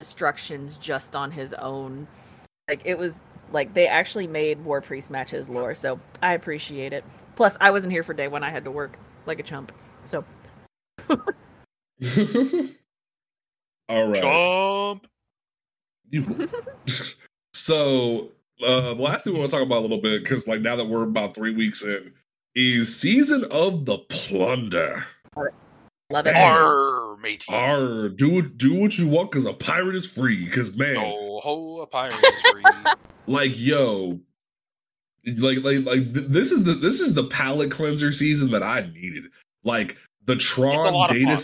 [0.00, 2.06] destructions just on his own.
[2.68, 3.22] Like it was
[3.52, 7.04] like they actually made War Priest match his lore, so I appreciate it.
[7.36, 9.72] Plus, I wasn't here for day one; I had to work like a chump.
[10.04, 10.24] So
[13.88, 14.22] All right.
[14.22, 15.06] Jump.
[16.10, 16.48] You-
[17.54, 18.30] so
[18.64, 20.76] uh, the last thing we want to talk about a little bit because like now
[20.76, 22.12] that we're about three weeks in
[22.54, 25.04] is season of the plunder.
[26.12, 26.36] Love it.
[26.36, 27.12] Arr.
[27.12, 27.46] Arr, matey.
[27.48, 30.44] Arr, do do what you want because a pirate is free.
[30.44, 32.62] Because man, Ho ho, a pirate is free.
[33.26, 34.20] like yo,
[35.38, 38.82] like like like th- this is the this is the palate cleanser season that I
[38.92, 39.24] needed.
[39.64, 39.96] Like
[40.26, 41.40] the Tron data,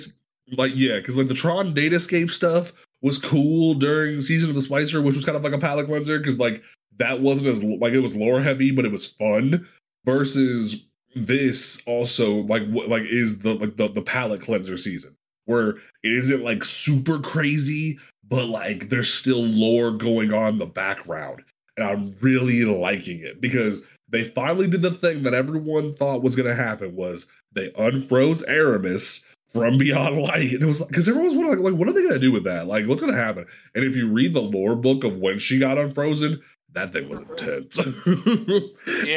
[0.57, 5.03] like yeah, because like the Tron Datascape stuff was cool during season of the Splicer,
[5.03, 6.63] which was kind of like a palate cleanser because like
[6.99, 9.67] that wasn't as like it was lore heavy, but it was fun.
[10.05, 10.87] Versus
[11.17, 16.13] this also like what like is the like the the palate cleanser season where it
[16.13, 17.99] isn't like super crazy,
[18.29, 21.43] but like there's still lore going on in the background
[21.79, 26.35] and I'm really liking it because they finally did the thing that everyone thought was
[26.35, 31.29] going to happen was they unfroze Eramis from Beyond Light, and it was because everyone
[31.29, 32.67] was wondering like, what are they going to do with that?
[32.67, 33.47] Like, what's going to happen?
[33.75, 36.41] And if you read the lore book of when she got unfrozen,
[36.73, 37.97] that thing was intense, and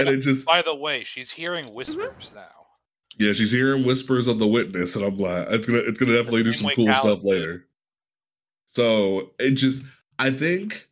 [0.10, 2.48] it just By the way, she's hearing whispers now.
[3.18, 6.44] yeah, she's hearing whispers of the witness, and I'm glad it's gonna it's gonna definitely
[6.44, 7.28] do some cool Cal stuff did.
[7.28, 7.66] later.
[8.68, 9.84] So it just
[10.18, 10.88] I think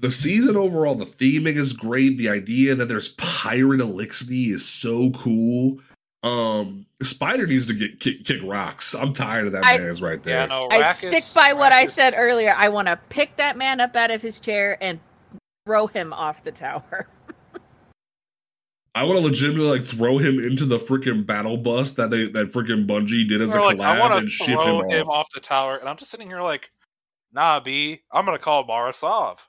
[0.00, 2.16] the season overall, the theming is great.
[2.18, 5.78] The idea that there's pirate elixir is so cool.
[6.22, 8.92] Um Spider needs to get kick, kick rocks.
[8.94, 10.48] I'm tired of that I- man's right Yeah, there.
[10.48, 10.68] no.
[10.70, 12.54] I stick is- by what I said earlier.
[12.56, 14.98] I want to pick that man up out of his chair and
[15.68, 17.06] throw him off the tower.
[18.94, 22.52] I want to legitimately like throw him into the freaking battle bus that they that
[22.52, 24.78] freaking Bungie did as a Or, like, I collab want and to ship him throw
[24.78, 24.90] off.
[24.90, 26.70] him off the tower, and I'm just sitting here like,
[27.32, 29.46] nah, B, I'm gonna call Mara Sov.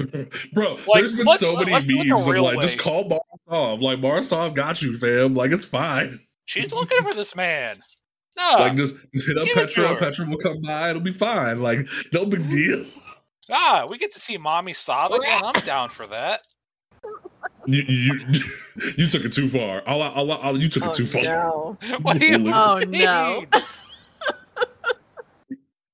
[0.52, 2.78] Bro, Like, there's been so many let's do it the memes of real like, just
[2.78, 3.80] call Mara Sov.
[3.80, 5.34] Like, Mara Sov got you, fam.
[5.34, 6.18] Like, it's fine.
[6.46, 7.76] She's looking for this man.
[8.36, 9.96] No, like, just, just hit up give it to Petra.
[9.96, 10.90] Petra will come by.
[10.90, 11.62] It'll be fine.
[11.62, 12.50] Like, no big mm-hmm.
[12.50, 12.86] deal.
[13.50, 15.42] Ah, we get to see mommy Sov again.
[15.44, 16.42] I'm down for that.
[17.66, 18.40] You, you,
[18.96, 19.82] you took it too far.
[19.86, 21.22] I'll, I'll, I'll, you took it too far.
[21.22, 21.78] no.
[22.02, 22.52] What do you mean?
[22.52, 23.44] Oh, no.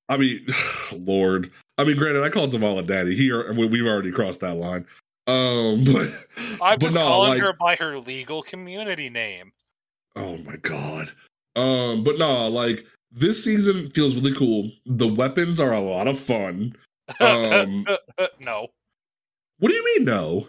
[0.09, 0.45] I mean,
[0.93, 1.51] Lord.
[1.77, 3.15] I mean, granted, I called Zavala daddy.
[3.15, 4.85] Here, we, we've already crossed that line.
[5.27, 6.09] Um, but
[6.61, 9.51] I'm but no, calling like- her by her legal community name.
[10.15, 11.09] Oh my god.
[11.55, 14.69] Um, but no, like this season feels really cool.
[14.85, 16.75] The weapons are a lot of fun.
[17.19, 17.85] Um,
[18.39, 18.67] no,
[19.59, 20.47] what do you mean no?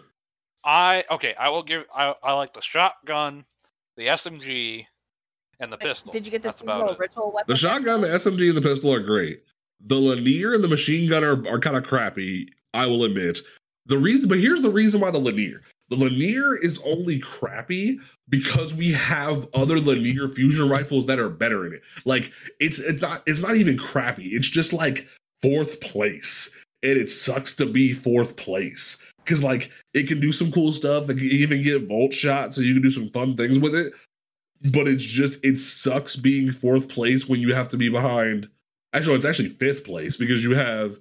[0.63, 1.35] I okay.
[1.35, 1.85] I will give.
[1.95, 3.45] I, I like the shotgun,
[3.97, 4.85] the SMG,
[5.59, 6.11] and the pistol.
[6.13, 7.11] Did you get this That's about little it.
[7.15, 7.43] weapon?
[7.47, 9.41] The shotgun, the SMG, and the pistol are great.
[9.85, 12.47] the linear and the machine gun are, are kind of crappy.
[12.73, 13.39] I will admit
[13.85, 15.61] the reason, but here's the reason why the linear.
[15.89, 17.99] The linear is only crappy
[18.29, 21.81] because we have other linear fusion rifles that are better in it.
[22.05, 24.27] Like it's it's not it's not even crappy.
[24.29, 25.07] It's just like
[25.43, 26.49] fourth place,
[26.81, 31.09] and it sucks to be fourth place because like it can do some cool stuff.
[31.09, 33.93] It can even get volt shot, so you can do some fun things with it.
[34.71, 38.47] But it's just it sucks being fourth place when you have to be behind.
[38.93, 40.97] Actually, it's actually fifth place because you have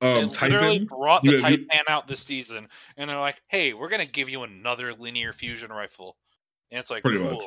[0.00, 0.84] They um literally Titan.
[0.86, 2.66] brought you the have- you- out this season,
[2.96, 6.16] and they're like, "Hey, we're gonna give you another linear fusion rifle,"
[6.70, 7.30] and it's like, Pretty cool.
[7.32, 7.44] much.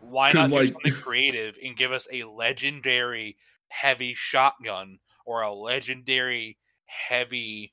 [0.00, 3.36] Why not do like- something creative and give us a legendary
[3.68, 7.72] heavy shotgun or a legendary heavy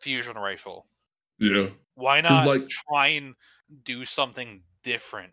[0.00, 0.86] fusion rifle?
[1.38, 3.34] Yeah, Why not like- try and
[3.84, 5.32] do something different?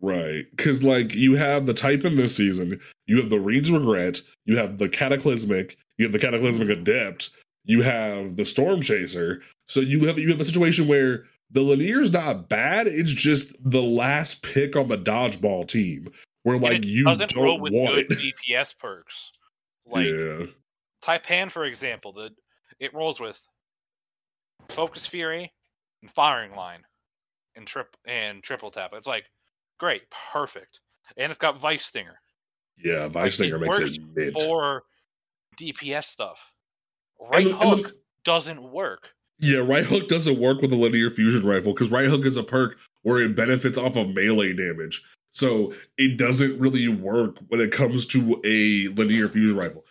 [0.00, 0.44] right.
[0.50, 4.76] Because like you have the Taipan this season, you have the Reed's Regret, you have
[4.78, 7.30] the Cataclysmic, you have the Cataclysmic Adept,
[7.64, 9.42] you have the Storm Chaser.
[9.66, 12.86] So you have you have a situation where the linear's not bad.
[12.86, 16.08] It's just the last pick on the dodgeball team,
[16.42, 18.08] where And like you doesn't roll don't with want good.
[18.18, 19.30] DPS perks.
[19.86, 20.46] Like yeah,
[21.02, 22.30] Taipan, for example, the
[22.80, 23.40] it rolls with
[24.68, 25.52] Focus Fury
[26.02, 26.82] and Firing Line
[27.56, 28.90] and trip and triple tap.
[28.94, 29.24] It's like
[29.78, 30.80] great, perfect,
[31.16, 32.18] and it's got Vice Stinger
[32.82, 33.06] yeah.
[33.08, 34.34] Vice Stinger it makes it mint.
[34.40, 34.82] for
[35.58, 36.52] DPS stuff.
[37.20, 37.92] Right And the- and the- hook
[38.24, 39.10] doesn't work.
[39.38, 42.42] Yeah, right hook doesn't work with a linear fusion rifle because right hook is a
[42.42, 45.02] perk where it benefits off of melee damage.
[45.34, 49.84] So it doesn't really work when it comes to a linear fusion rifle.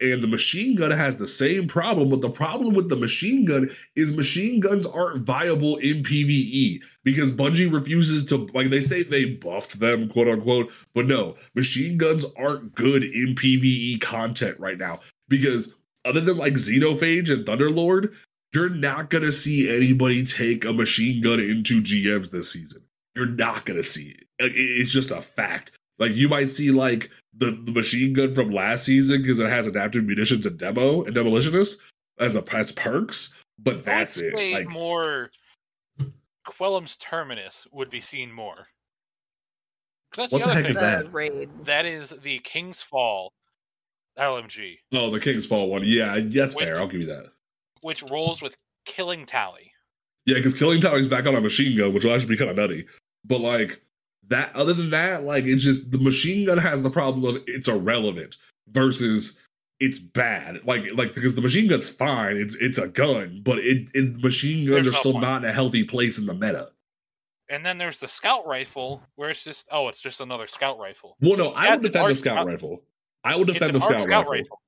[0.00, 3.68] And the machine gun has the same problem, but the problem with the machine gun
[3.96, 9.24] is machine guns aren't viable in PvE because Bungie refuses to, like, they say they
[9.24, 15.00] buffed them, quote unquote, but no, machine guns aren't good in PvE content right now
[15.28, 15.74] because
[16.04, 18.14] other than like Xenophage and Thunderlord,
[18.54, 22.82] you're not gonna see anybody take a machine gun into GMs this season.
[23.18, 24.24] You're not gonna see it.
[24.38, 25.72] It's just a fact.
[25.98, 29.66] Like you might see like the, the machine gun from last season because it has
[29.66, 31.78] adaptive munitions and demo and demolitionist
[32.20, 34.34] as a as perks, but that's I'd it.
[34.36, 35.30] say Like more
[36.46, 38.66] Qullim's Terminus would be seen more.
[40.16, 40.70] That's What the other heck thing.
[40.70, 41.12] is that?
[41.12, 41.48] Raid.
[41.64, 43.32] That is the King's Fall
[44.18, 45.82] LMG, oh, the King's Fall one.
[45.84, 46.78] Yeah, that's Which- fair.
[46.78, 47.26] I'll give you that.
[47.82, 49.72] which rolls with Killing Tally.
[50.26, 52.56] Yeah, because Killing Tally's back on a machine gun, which will actually be kind of
[52.56, 52.86] nutty.
[53.28, 53.80] But like
[54.28, 57.68] that, other than that, like it's just the machine gun has the problem of it's
[57.68, 58.36] irrelevant
[58.68, 59.38] versus
[59.80, 60.64] it's bad.
[60.64, 64.66] Like like because the machine gun's fine, it's it's a gun, but it, it machine
[64.66, 65.22] guns There's are no still point.
[65.22, 66.70] not in a healthy place in the meta.
[67.50, 71.16] And then there's the Scout Rifle, where it's just oh, it's just another Scout Rifle.
[71.20, 72.82] Well, no, I Yeah, would defend the scout scout- rifle.
[73.24, 74.60] I would defend the Arc scout, rifle.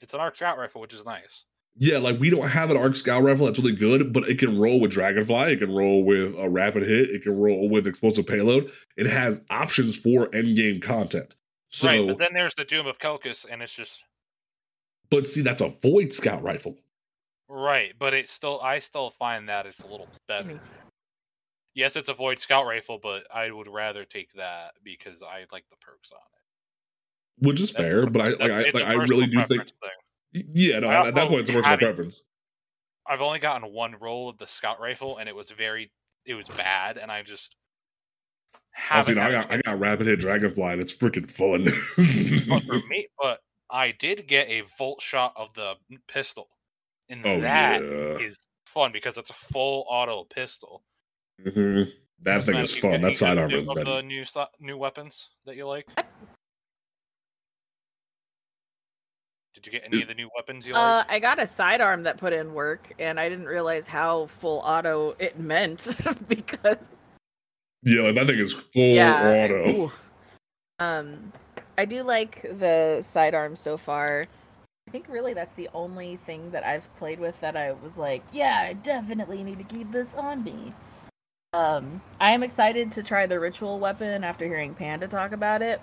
[0.00, 1.44] It's an Arc Scout Rifle, which is nice.
[1.82, 4.58] Yeah, like we don't have an arc scout rifle that's really good, but it can
[4.58, 8.26] roll with dragonfly, it can roll with a rapid hit, it can roll with explosive
[8.26, 8.70] payload.
[8.98, 11.34] It has options for end game content.
[11.70, 14.04] So, right, but then there's the Doom of Chelchis, and it's just
[15.10, 16.76] but see, that's a void scout rifle.
[17.48, 17.92] right.
[17.98, 20.60] But it still, I still find that it's a little better.
[21.74, 25.64] Yes, it's a Void Scout Rifle, but I would rather take that because I like
[25.70, 27.46] the perks on it.
[27.46, 28.02] which is That's fair.
[28.02, 29.90] a- But I like I, like, I really do think thing.
[30.32, 30.78] Yeah.
[30.80, 32.22] No, I at that point it's a personal preference.
[33.06, 35.90] I've only gotten one roll of the Scout Rifle, and it was very,
[36.24, 37.56] it was bad, and I just
[38.90, 39.18] I see, haven't.
[39.18, 40.72] I a got I got rapid hit dragonfly.
[40.72, 41.64] and it's freaking fun.
[42.48, 45.74] But for me, but I did get a volt shot of the
[46.08, 46.48] pistol,
[47.08, 47.88] and oh that yeah,
[48.24, 50.82] is fun because it's a full auto pistol.
[51.44, 51.90] Mhm.
[52.20, 53.00] that thing is fun.
[53.00, 53.84] That any side good armor is better.
[53.84, 54.24] the new
[54.60, 55.88] new weapons that you like.
[59.62, 61.10] Did you get any of the new weapons you Uh, like?
[61.10, 65.14] I got a sidearm that put in work, and I didn't realize how full auto
[65.18, 65.86] it meant
[66.28, 66.92] because
[67.82, 69.44] Yeah, like that thing is full yeah.
[69.44, 69.68] auto.
[69.68, 69.92] ooh.
[70.78, 71.32] Um,
[71.76, 74.24] I do like the sidearm so far.
[74.88, 78.22] I think really that's the only thing that I've played with that I was like,
[78.32, 80.72] yeah, I definitely need to keep this on me.
[81.52, 85.82] Um, I am excited to try the ritual weapon after hearing Panda talk about it.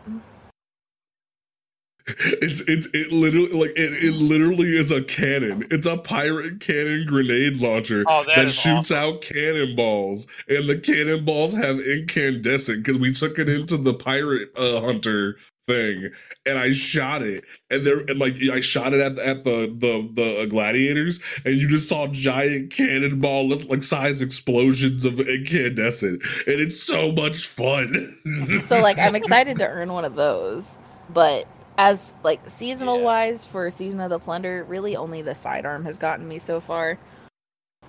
[2.08, 5.68] It's it's it literally like it, it literally is a cannon.
[5.72, 8.98] It's a pirate cannon grenade launcher Oh, that that is shoots awesome.
[8.98, 14.82] out cannonballs, and the cannonballs have incandescent because we took it into the pirate uh,
[14.82, 15.38] hunter
[15.68, 16.10] thing,
[16.46, 19.68] and I shot it, and there and like I shot it at the, at the
[19.78, 25.20] the the uh, gladiators, and you just saw giant cannonball look like size explosions of
[25.20, 28.18] incandescent, and it's so much fun.
[28.64, 30.78] so like I'm excited to earn one of those,
[31.10, 31.48] but
[31.78, 33.04] as like seasonal Yeah.
[33.04, 36.98] wise for season of the plunder, really only the sidearm has gotten me so far.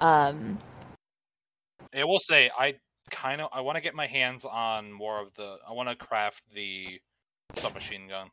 [0.00, 0.58] Um,
[1.94, 2.76] I will say I
[3.10, 5.58] kind of I want to get my hands on more of the.
[5.68, 7.00] I want to craft the
[7.54, 8.28] submachine gun.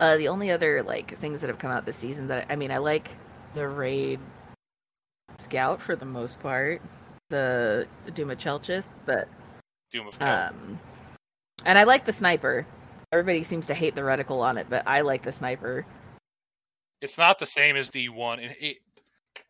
[0.00, 2.70] uh, the only other like things that have come out this season that I mean,
[2.70, 3.10] I like
[3.54, 4.20] the raid
[5.38, 6.82] scout for the most part,
[7.30, 9.28] the Doom of Chelchis, but
[9.90, 10.48] Doom of Hell.
[10.50, 10.78] um,
[11.64, 12.66] and I like the sniper.
[13.12, 15.84] Everybody seems to hate the reticle on it, but I like the sniper.
[17.02, 18.40] it's not the same as the one.
[18.40, 18.76] It, it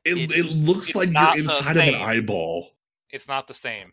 [0.05, 2.71] It, it looks like you're inside of an eyeball.
[3.11, 3.93] it's not the same.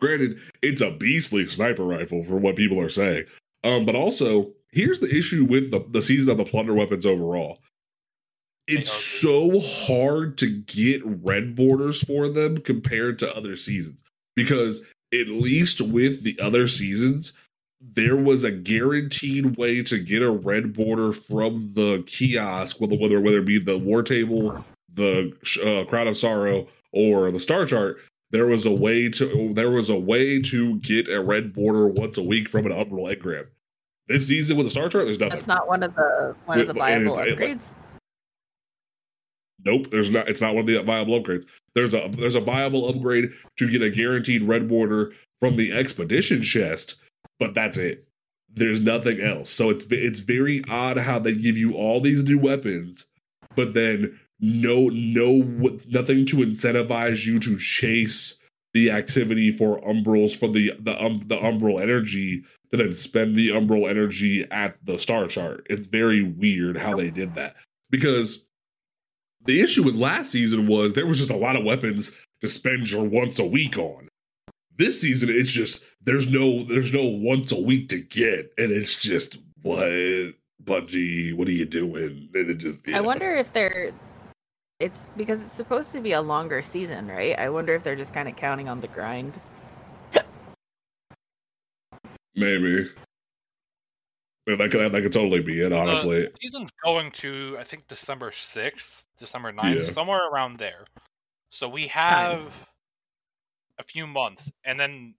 [0.00, 3.24] Granted, it's a beastly sniper rifle for what people are saying.
[3.62, 7.60] Um, but also, here's the issue with the, the season of the plunder weapons overall.
[8.66, 14.02] It's so hard to get red borders for them compared to other seasons.
[14.36, 17.34] Because at least with the other seasons,
[17.92, 23.20] there was a guaranteed way to get a red border from the kiosk, whether whether,
[23.20, 24.64] whether it be the war table,
[24.94, 25.32] the
[25.62, 27.98] uh, Crown of Sorrow, or the star chart.
[28.30, 32.18] There was a way to there was a way to get a red border once
[32.18, 33.46] a week from an umbral grab.
[34.08, 35.36] This season with the star chart, there's nothing.
[35.36, 37.72] That's not one of the one of the Wait, wait, and viable upgrades.
[39.64, 40.28] Nope, there's not.
[40.28, 41.46] It's not one of the viable upgrades.
[41.74, 46.42] There's a there's a viable upgrade to get a guaranteed red border from the expedition
[46.42, 46.96] chest,
[47.38, 48.06] but that's it.
[48.52, 49.50] There's nothing else.
[49.50, 53.06] So it's it's very odd how they give you all these new weapons,
[53.56, 55.38] but then no no
[55.88, 58.38] nothing to incentivize you to chase
[58.74, 63.48] the activity for umbrals for the the um the umbral energy to then spend the
[63.48, 65.66] umbral energy at the star chart.
[65.70, 67.56] It's very weird how they did that
[67.90, 68.44] because
[69.44, 72.90] the issue with last season was there was just a lot of weapons to spend
[72.90, 74.08] your once a week on.
[74.76, 78.96] This season, it's just there's no there's no once a week to get, and it's
[78.96, 79.88] just what
[80.64, 82.28] Bungie, what are you doing?
[82.34, 82.98] And it just yeah.
[82.98, 83.92] I wonder if they're.
[84.80, 87.38] It's because it's supposed to be a longer season, right?
[87.38, 89.40] I wonder if they're just kind of counting on the grind.
[92.34, 92.90] maybe
[94.48, 95.72] Yeah, that could that could totally be it.
[95.72, 99.92] Honestly, The season's going to I think December sixth, December 9th, Yeah.
[99.92, 100.86] somewhere around there.
[101.50, 102.52] So we have
[103.78, 105.14] a few months, and then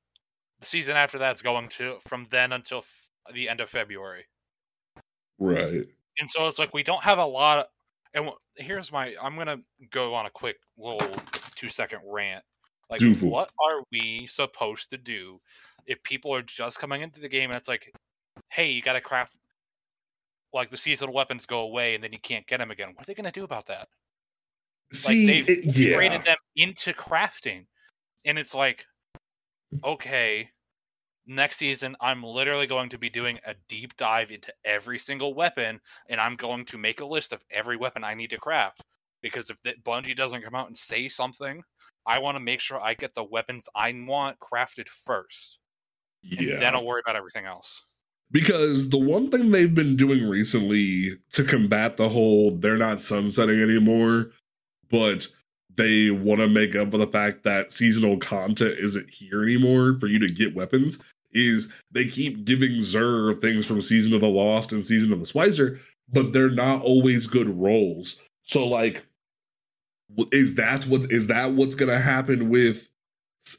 [0.60, 4.26] the season after that's going to from then until f- the end of February.
[5.40, 5.86] right?
[6.20, 7.60] And so it's like we don't have a lot.
[7.60, 7.66] Of,
[8.14, 9.60] and w- here's my I'm gonna
[9.92, 11.12] go on a quick little
[11.56, 12.44] two second rant.
[12.90, 13.02] Like,
[13.32, 15.42] what are we supposed to do
[15.88, 17.92] if people are just coming into the game and it's like,
[18.50, 19.36] hey, you got to craft
[20.54, 22.90] like the seasonal weapons go away and then you can't get them again?
[22.94, 23.90] What are they gonna do about that?
[24.94, 27.66] See, like they've it, yeah, integrated them into crafting,
[28.26, 28.86] and it's like,
[29.84, 30.50] okay,
[31.28, 35.80] next season I'm literally going to be doing a deep dive into every single weapon,
[36.10, 38.82] and I'm going to make a list of every weapon I need to craft.
[39.22, 41.64] Because if Bungie doesn't come out and say something,
[42.06, 45.60] I want to make sure I get the weapons I want crafted first,
[46.30, 46.60] and yeah.
[46.60, 47.82] then I'll worry about everything else.
[48.32, 53.62] Because the one thing they've been doing recently to combat the whole they're not sunsetting
[53.62, 54.32] anymore,
[54.90, 55.28] but
[55.76, 60.08] they want to make up for the fact that seasonal content isn't here anymore for
[60.08, 61.00] you to get weapons
[61.34, 65.26] is they keep giving Xûr things from Season of the Lost and Season of the
[65.26, 65.80] Splicer,
[66.12, 68.18] but they're not always good rolls.
[68.44, 69.06] So like
[70.32, 72.90] is that what is that what's gonna happen with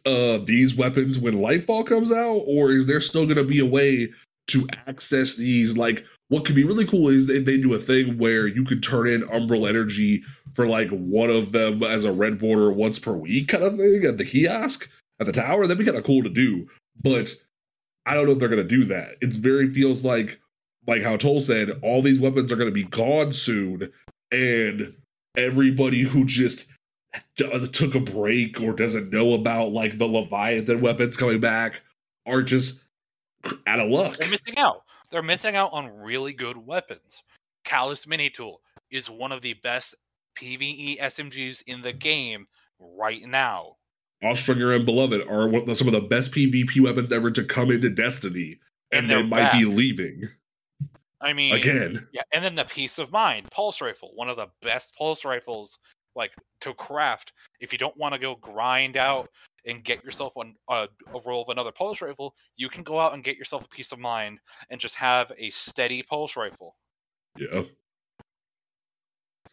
[0.07, 4.11] uh these weapons when Lightfall comes out, or is there still gonna be a way
[4.49, 8.17] to access these like what could be really cool is they, they do a thing
[8.19, 10.23] where you could turn in umbral energy
[10.57, 14.05] for like one of them as a red border once per week kind of thing
[14.05, 14.89] at the kiosk
[15.21, 16.67] at the tower that'd be kind of cool to do
[17.01, 17.35] but
[18.07, 20.41] i don't know if they're to do that it's very feels like
[20.87, 23.93] like how toll said all these weapons are to be gone soon
[24.33, 24.95] and
[25.37, 26.65] everybody who just
[27.37, 31.83] d- uh, took a break or doesn't know about like the leviathan weapons coming back
[32.27, 32.81] are just
[33.67, 34.83] out of luck They're missing out.
[35.11, 37.23] They're missing out on really good weapons.
[37.65, 39.95] Calus Mini Tool is one of the best
[40.37, 42.47] PvE SMGs in the game
[42.79, 43.77] right now.
[44.23, 47.71] Austringer and Beloved are one of some of the best PvP weapons ever to come
[47.71, 48.59] into Destiny,
[48.93, 50.23] and, And they might be leaving
[51.21, 52.07] I mean, again.
[52.13, 55.79] yeah, and then the Piece of Mind Pulse Rifle, one of the best pulse rifles
[56.15, 57.33] like to craft.
[57.61, 59.29] If you don't want to go grind out
[59.67, 63.15] and get yourself an, a, a roll of another pulse rifle, you can go out
[63.15, 64.39] and get yourself a Piece of Mind
[64.71, 66.77] and just have a steady pulse rifle.
[67.37, 67.63] Yeah.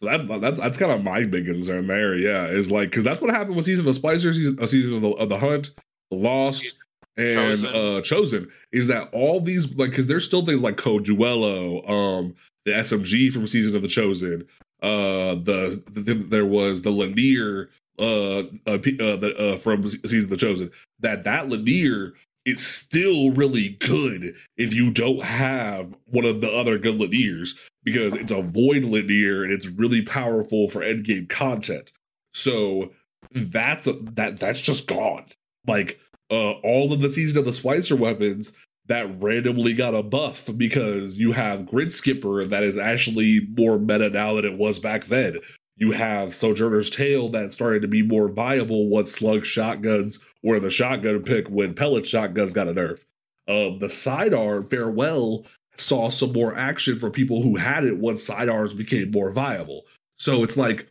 [0.00, 2.16] So that, that that's kind of my big concern there.
[2.16, 4.96] Yeah, is like because that's what happened with season of the Splicer, season, a season
[4.96, 5.70] of the, of the Hunt,
[6.10, 6.74] the Lost,
[7.16, 7.74] and Chosen.
[7.74, 12.34] uh chosen is that all these like because there's still things like code duello um
[12.64, 14.44] the smg from season of the chosen
[14.82, 17.70] uh the, the there was the linear
[18.00, 22.14] uh, uh, uh, the, uh from season of the chosen that that linear
[22.44, 28.14] is still really good if you don't have one of the other good linears because
[28.14, 31.92] it's a void linear and it's really powerful for end game content
[32.34, 32.90] so
[33.34, 35.24] that's that that's just gone
[35.66, 35.98] like
[36.30, 38.52] uh, all of the season of the Splicer weapons
[38.86, 44.10] that randomly got a buff because you have Grid Skipper that is actually more meta
[44.10, 45.38] now than it was back then.
[45.76, 50.70] You have Sojourner's Tale that started to be more viable once slug shotguns or the
[50.70, 53.04] shotgun pick when pellet shotguns got a nerf.
[53.48, 55.44] Um, the sidearm Farewell
[55.76, 59.82] saw some more action for people who had it once sidearms became more viable.
[60.16, 60.88] So it's like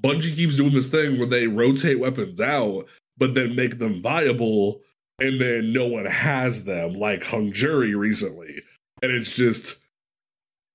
[0.00, 2.86] Bungie keeps doing this thing where they rotate weapons out
[3.18, 4.80] but then make them viable
[5.20, 8.62] and then no one has them like hung jury recently
[9.02, 9.80] and it's just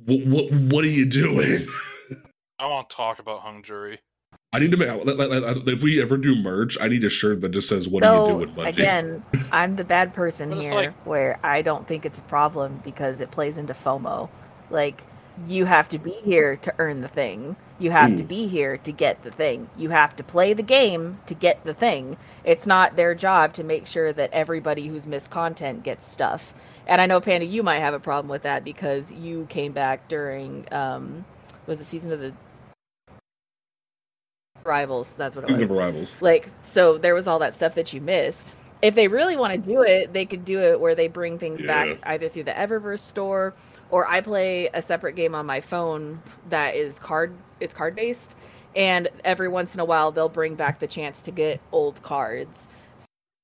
[0.06, 1.66] what, what are you doing
[2.60, 4.00] I want to talk about hung jury.
[4.54, 7.10] i need to make like, like, like, if we ever do merch i need a
[7.10, 8.68] shirt that just says what are you So doing Bungie?
[8.70, 13.22] again, I'm the bad person here, like- where I don't think it's a problem because
[13.22, 14.30] it plays into FOMO.
[14.70, 15.04] Like
[15.48, 17.56] you have to be here to earn the thing.
[17.80, 18.28] You have to Mm.
[18.28, 19.68] be here to get the thing.
[19.76, 22.18] You have to play the game to get the thing.
[22.44, 26.54] It's not their job to make sure that everybody who's missed content gets stuff.
[26.86, 30.08] And I know Panda, you might have a problem with that because you came back
[30.08, 31.26] during um
[31.68, 32.34] was the season of the
[34.64, 35.14] rivals.
[35.14, 35.70] That's what it was.
[35.70, 38.56] of arrivals Like, so there was all that stuff that you missed.
[38.82, 41.62] If they really want to do it, they could do it where they bring things
[41.62, 41.68] Yeah.
[41.68, 43.54] back either through the Eververse store
[43.92, 48.36] or I play a separate game on my phone that is card it's card based
[48.76, 52.68] and every once in a while they'll bring back the chance to get old cards.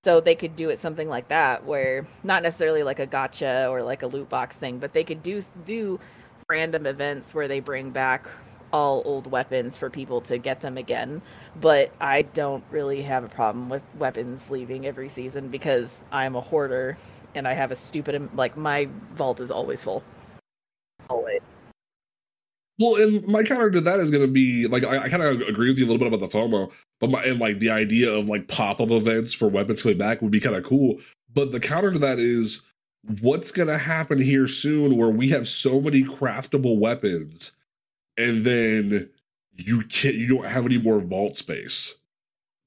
[0.04, 3.82] So they could do it something like that where not necessarily like a gotcha or
[3.82, 6.00] like a loot box thing, but they could do do
[6.50, 8.28] random events where they bring back
[8.74, 11.22] all old weapons for people to get them again.
[11.60, 16.42] But I don't really have a problem with weapons leaving every season because I'm a
[16.42, 16.98] hoarder
[17.36, 20.04] and I have a stupid like my vault is always full.
[21.08, 21.42] Always.
[22.80, 25.42] Well, and my counter to that is going to be like I, I kind of
[25.42, 28.12] agree with you a little bit about the FOMO, but my and like the idea
[28.12, 31.00] of like pop up events for weapons coming back would be kind of cool.
[31.32, 32.66] But the counter to that is
[33.22, 37.54] what's going to happen here soon, where we have so many craftable weapons,
[38.18, 39.10] and then
[39.56, 41.96] you can't you don't have any more vault space,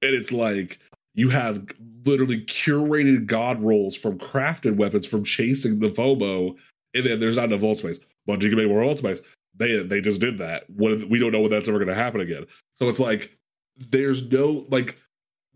[0.00, 0.78] and it's like
[1.14, 1.66] you have
[2.04, 6.54] literally curated god rolls from crafted weapons from chasing the FOMO,
[6.94, 8.00] and then there's not enough vault space.
[8.28, 9.20] Bungie can make more vault space
[9.56, 10.68] they they just did that.
[10.70, 12.46] What we don't know when that's ever going to happen again.
[12.78, 13.36] So it's like
[13.76, 14.98] there's no like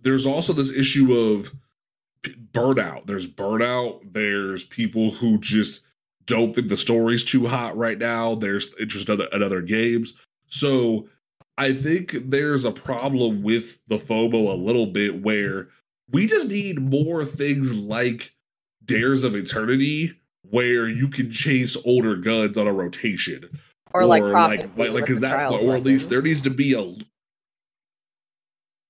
[0.02, 1.52] there's also this issue of
[2.52, 3.06] burnout.
[3.06, 4.12] There's burnout.
[4.12, 5.82] There's people who just
[6.26, 8.34] don't think the story's too hot right now.
[8.34, 10.14] There's interest in other, in other games.
[10.46, 11.08] So
[11.58, 15.68] I think there's a problem with the FOMO a little bit where
[16.10, 18.32] we just need more things like
[18.84, 20.20] Dares of Eternity
[20.50, 23.48] where you can chase older guns on a rotation
[23.92, 26.94] Or, like like like like is that or at least there needs to be a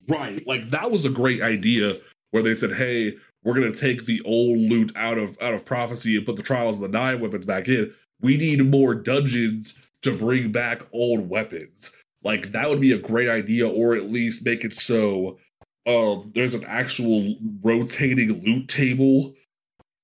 [0.08, 1.96] right like that was a great idea
[2.30, 3.14] where they said hey
[3.46, 6.76] we're gonna take the old loot out of out of prophecy and put the trials
[6.76, 7.94] of the nine weapons back in.
[8.20, 11.92] We need more dungeons to bring back old weapons.
[12.24, 15.38] Like that would be a great idea or at least make it so
[15.86, 19.32] um there's an actual rotating loot table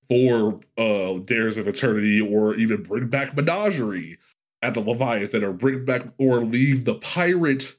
[0.08, 4.18] for uh dares of eternity or even bring back menagerie
[4.62, 7.74] at the Leviathan or bring back or leave the pirate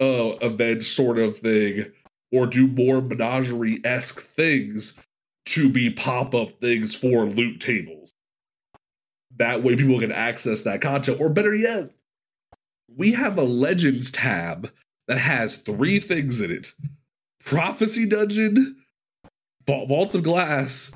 [0.00, 1.84] uh event sort of thing
[2.32, 4.94] or do more menagerie esque things
[5.46, 8.12] to be pop up things for loot tables.
[9.36, 11.20] That way people can access that content.
[11.20, 11.90] Or better yet,
[12.96, 14.70] we have a legends tab
[15.06, 16.72] that has three things in it
[17.44, 18.76] prophecy dungeon,
[19.66, 20.92] vault of glass,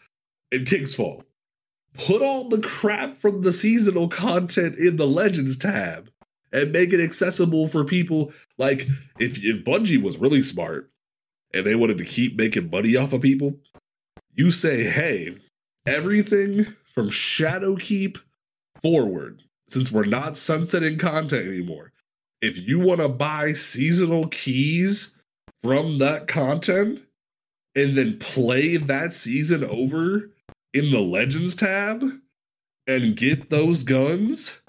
[0.52, 1.24] and King's Fall.
[1.94, 6.10] put all the crap from the seasonal content in the legends tab
[6.52, 8.86] and make it accessible for people like
[9.18, 10.91] if if Bungie was really smart
[11.54, 13.54] and they wanted to keep making money off of people
[14.34, 15.36] you say hey
[15.86, 18.18] everything from Shadowkeep
[18.82, 21.92] forward since we're not sunsetting content anymore
[22.42, 25.14] if you want to buy seasonal keys
[25.62, 27.00] from that content
[27.74, 30.30] and then play that season over
[30.74, 32.04] in the Legends tab
[32.86, 34.60] and get those guns,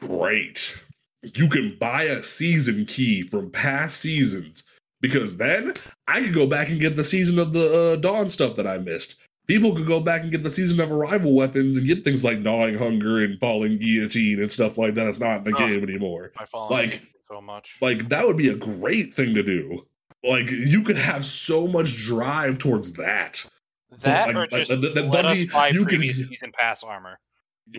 [0.00, 0.76] great.
[1.22, 4.64] You can buy a season key from past seasons
[5.00, 5.74] because then
[6.08, 8.78] I could go back and get the season of the uh, Dawn stuff that I
[8.78, 9.16] missed.
[9.46, 12.38] People could go back and get the season of arrival weapons and get things like
[12.38, 15.04] gnawing hunger and falling guillotine and stuff like that.
[15.04, 15.58] That's not in the Oh.
[15.58, 16.32] game anymore.
[16.70, 17.76] Like- so much.
[17.80, 19.86] Like that would be a great thing to do.
[20.22, 23.44] Like you could have so much drive towards that.
[24.02, 26.82] that like- or like, just the- the let us Bungie- buy you can- season pass
[26.84, 27.18] armor.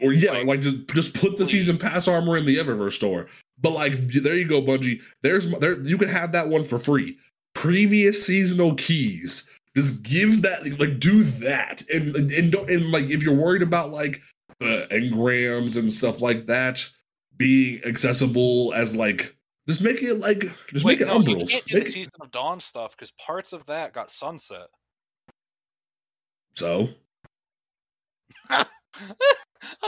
[0.01, 3.27] Or yeah, Like- like, just just put the season pass armor in the Eververse store.
[3.61, 5.01] But like there you go, Bungie.
[5.21, 7.17] There's there you can have that one for free.
[7.53, 9.47] Previous seasonal keys.
[9.75, 11.83] Just give that like do that.
[11.93, 14.21] And and, and don't and like if you're worried about like
[14.61, 16.87] uh, engrams and stuff like that
[17.37, 19.35] being accessible as like
[19.67, 21.93] just make it like just Wait, make it no, you can't do Make the it-
[21.93, 24.67] season of Dawn stuff because parts of that got sunset.
[26.55, 26.89] so
[28.49, 28.65] no,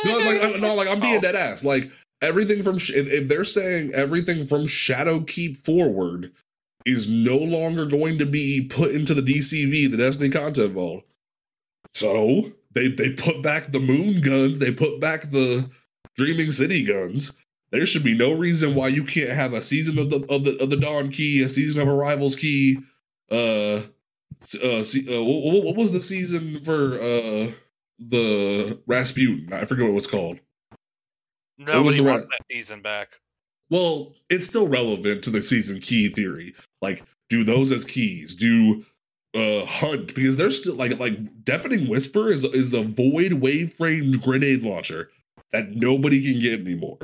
[0.05, 1.63] like, no, like I'm being dead ass.
[1.63, 1.91] Like
[2.23, 6.31] everything from if, they're saying everything from Shadow Keep forward
[6.85, 11.03] is no longer going to be put into the DCV, the Destiny content vault.
[11.93, 15.69] So they they put back the Moon guns, they put back the
[16.15, 17.33] Dreaming City guns.
[17.71, 20.57] There should be no reason why you can't have a season of the of the
[20.61, 22.79] of the Dawn key, a season of Arrivals key.
[23.31, 23.81] Uh,
[24.61, 27.51] uh, se- uh what, what was the season for uh
[27.99, 29.53] the Rasputin?
[29.53, 30.39] I forget what it's called.
[31.57, 33.19] Nobody the wants that season back.
[33.69, 36.53] Well, it's still relevant to the season key theory.
[36.81, 38.35] Like, do those as keys?
[38.35, 38.85] Do
[39.35, 44.61] uh hunt because there's still like like deafening whisper is is the void waveframe grenade
[44.61, 45.09] launcher
[45.51, 46.99] that nobody can get anymore.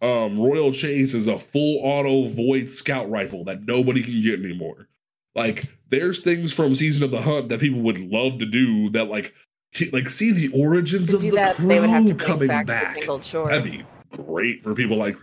[0.00, 4.88] Um, Royal Chase is a full auto void scout rifle that nobody can get anymore.
[5.34, 9.08] Like, there's things from Season of the Hunt that people would love to do that
[9.08, 9.34] like
[9.74, 12.66] he- like see the origins of the that, crew they would have to coming back,
[12.66, 12.94] back.
[13.04, 15.16] That'd be great for people like.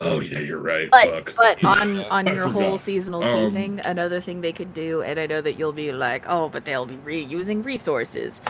[0.00, 0.88] Oh yeah, you're right.
[0.90, 1.34] But Fuck.
[1.36, 5.26] but on on your whole seasonal Um, thing, another thing they could do, and I
[5.26, 8.40] know that you'll be like, oh, but they'll be reusing resources,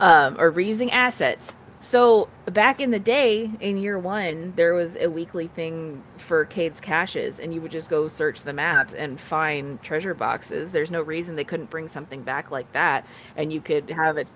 [0.00, 1.56] um, or reusing assets.
[1.82, 6.80] So back in the day, in year one, there was a weekly thing for Cayde's
[6.80, 10.70] caches, and you would just go search the map and find treasure boxes.
[10.70, 13.04] There's no reason they couldn't bring something back like that,
[13.36, 14.30] and you could have it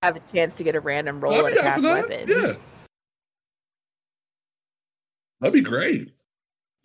[0.00, 2.26] have a chance to get a random roll at a cast weapon.
[2.26, 2.54] Yeah,
[5.40, 6.14] that'd be great.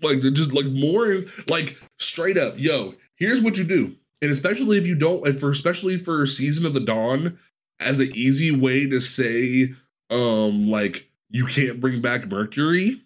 [0.01, 1.15] Like just like more
[1.47, 2.93] like straight up, yo.
[3.15, 6.73] Here's what you do, and especially if you don't, and for especially for Season of
[6.73, 7.39] the Dawn,
[7.79, 9.73] as an easy way to say,
[10.13, 13.01] um, like you can't bring back Mercury.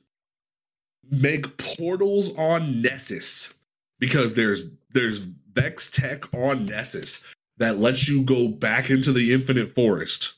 [1.10, 3.54] Make portals on Nessus
[4.00, 5.20] because there's there's
[5.54, 7.26] Vex tech on Nessus
[7.58, 10.34] that lets you go back into the Infinite Forest.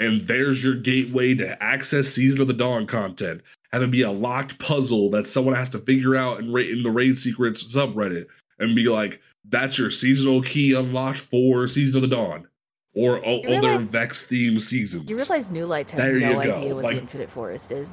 [0.00, 3.40] And there's your gateway to access Season of the Dawn content.
[3.72, 6.82] Have it be a locked puzzle that someone has to figure out in, ra- in
[6.82, 8.26] the Raid Secrets subreddit
[8.58, 12.48] and be like, that's your seasonal key unlocked for Season of the Dawn
[12.94, 15.08] or You realize- other Vex themed seasons.
[15.08, 17.72] You realize New Lights have There no you go, idea what like- the Infinite Forest
[17.72, 17.92] is?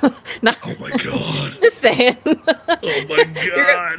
[0.02, 0.12] oh
[0.42, 1.52] my god.
[1.60, 2.16] Just saying.
[2.26, 3.98] Oh my You're gonna- god.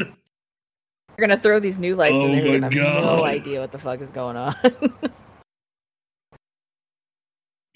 [1.17, 2.59] You're gonna throw these new lights Oh in there.
[2.61, 4.53] My gonna have no idea what the fuck is going on.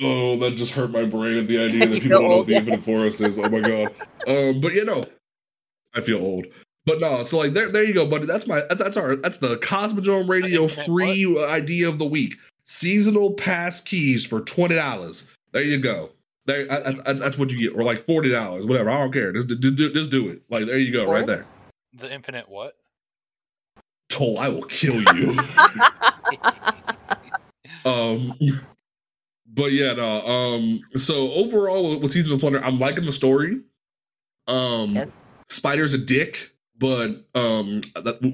[0.01, 2.55] Oh, that just hurt my brain at the idea that people don't know what the.
[2.55, 3.37] Infinite Forest is.
[3.37, 3.93] Oh my god.
[4.27, 5.03] Um, but you know,
[5.93, 6.47] I feel old.
[6.85, 8.25] But no, so like there, there you go, buddy.
[8.25, 12.35] That's my that's our that's the Cosmodrome Radio Infinite free idea of the week.
[12.63, 15.27] Seasonal pass keys for twenty dollars.
[15.51, 16.11] There you go.
[16.45, 18.89] There, that's, that's, that's what you get, or like forty dollars, whatever.
[18.89, 19.31] I don't care.
[19.33, 20.41] Just, do- do- just do it.
[20.49, 21.41] Like there you go, right there.
[21.93, 22.75] The infinite what?
[24.09, 25.37] Toll, I will kill you.
[27.85, 28.33] um,
[29.47, 30.25] but yeah, no.
[30.25, 33.59] Um, so overall, with- with Season of Plunder, I'm liking the story.
[34.47, 35.17] Um, Yes.
[35.49, 37.81] Spider's a dick, but um,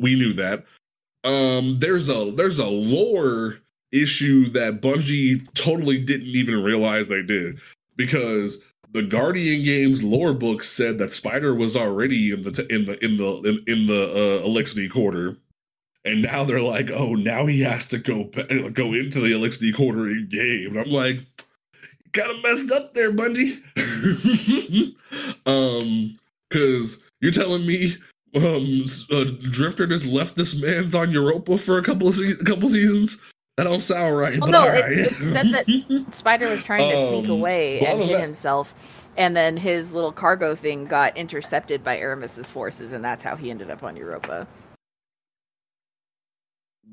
[0.02, 0.66] we knew that.
[1.24, 3.60] Um, there's a there's a lore
[3.92, 7.60] issue that Bungie totally didn't even realize they did
[7.96, 12.86] because the Guardian Games lore book said that Spider was already in the t- in
[12.86, 15.36] the in the in, in the uh, Eliksni quarter,
[16.06, 18.26] and now they're like, oh, now he has to go
[18.72, 20.78] go into the Eliksni quarter in game.
[20.78, 23.62] And I'm like, you kind of messed up there, Bungie.
[25.48, 26.18] um,
[26.50, 27.96] because you're telling me
[28.36, 32.44] um uh, Drifter just left this man's on Europa for a couple of se- a
[32.44, 33.22] couple seasons.
[33.58, 34.40] That don't sound right.
[34.42, 34.92] Well, no, all it- right.
[34.92, 39.36] it said that Spider was trying to sneak Um, away and hit than- himself, and
[39.38, 43.70] then his little cargo thing got intercepted by Eramis's forces, and that's how he ended
[43.72, 44.46] up on Europa.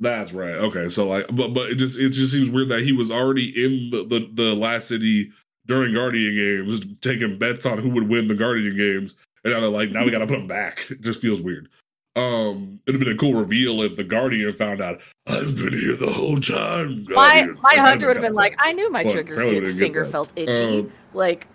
[0.01, 0.55] That's right.
[0.55, 3.49] Okay, so like, but but it just it just seems weird that he was already
[3.65, 5.31] in the the, the last city
[5.67, 9.71] during Guardian games, taking bets on who would win the Guardian games, and now they're
[9.71, 10.87] like, now we got to put them back.
[10.91, 11.69] It just feels weird.
[12.15, 15.97] Um, it'd have been a cool reveal if the Guardian found out I've been here
[15.97, 17.05] the whole time.
[17.09, 19.61] My Guardian." my hunter would have been like, I knew my Well, trigger probably fe-
[19.61, 20.81] didn't get finger felt itchy.
[20.81, 21.49] Um, like,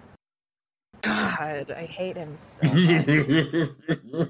[1.04, 4.30] God, I hate him so much.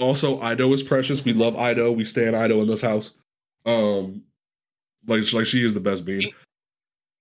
[0.00, 1.22] also, Eido is precious.
[1.24, 1.94] We love Eido.
[1.94, 3.12] We stand Eido in this house.
[3.66, 4.22] Um,
[5.06, 6.32] like like she is the best bean.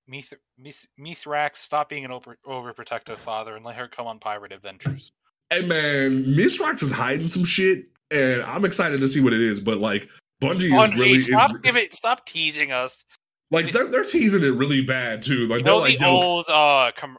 [0.07, 4.51] Mith- Mith- Mithrax, stop being an over- overprotective father and let her come on pirate
[4.51, 5.11] adventures.
[5.49, 9.41] Hey man, Miss Rocks is hiding some shit, and I'm excited to see what it
[9.41, 9.59] is.
[9.59, 10.09] But like,
[10.41, 13.03] Bungie is really stop is, giving, stop teasing us.
[13.51, 15.47] like they're they're teasing it really bad too.
[15.47, 17.17] Like You they're know like, the yo, old uh, com-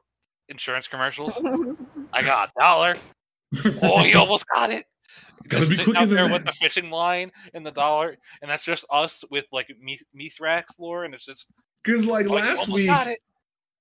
[0.48, 1.40] insurance commercials.
[2.12, 2.94] I got a dollar.
[3.82, 4.84] Oh, you almost got it.
[5.48, 6.32] gotta Just be sitting quicker out than there that.
[6.34, 10.64] with the fishing line and the dollar, and that's just us with like Mith- Mithrax
[10.78, 11.46] lore, and it's just
[11.84, 12.90] Because like oh, last week,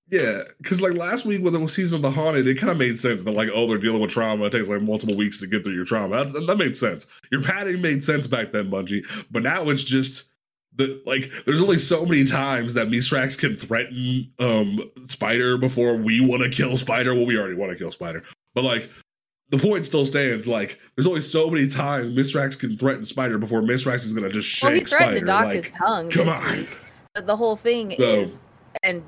[0.09, 2.77] yeah, because like last week when there was season of the haunted, it kind of
[2.77, 4.45] made sense that like oh they're dealing with trauma.
[4.45, 6.25] It takes like multiple weeks to get through your trauma.
[6.25, 7.07] That, that made sense.
[7.31, 9.05] Your padding made sense back then, Bungie.
[9.31, 10.29] But now it's just.
[10.75, 16.19] The, like there's only so many times that Misrax can threaten um Spider before we
[16.19, 17.13] want to kill Spider.
[17.13, 18.23] Well, we already want to kill Spider,
[18.55, 18.89] but like
[19.53, 20.47] the point still stands.
[20.47, 24.49] Like there's only so many times Misrax can threaten Spider before Misrax is gonna just
[24.49, 25.19] shake well, he threatened Spider.
[25.19, 26.57] to dock like, his tongue come on.
[26.57, 26.69] week.
[27.15, 28.37] The whole thing So- is,
[28.81, 29.03] and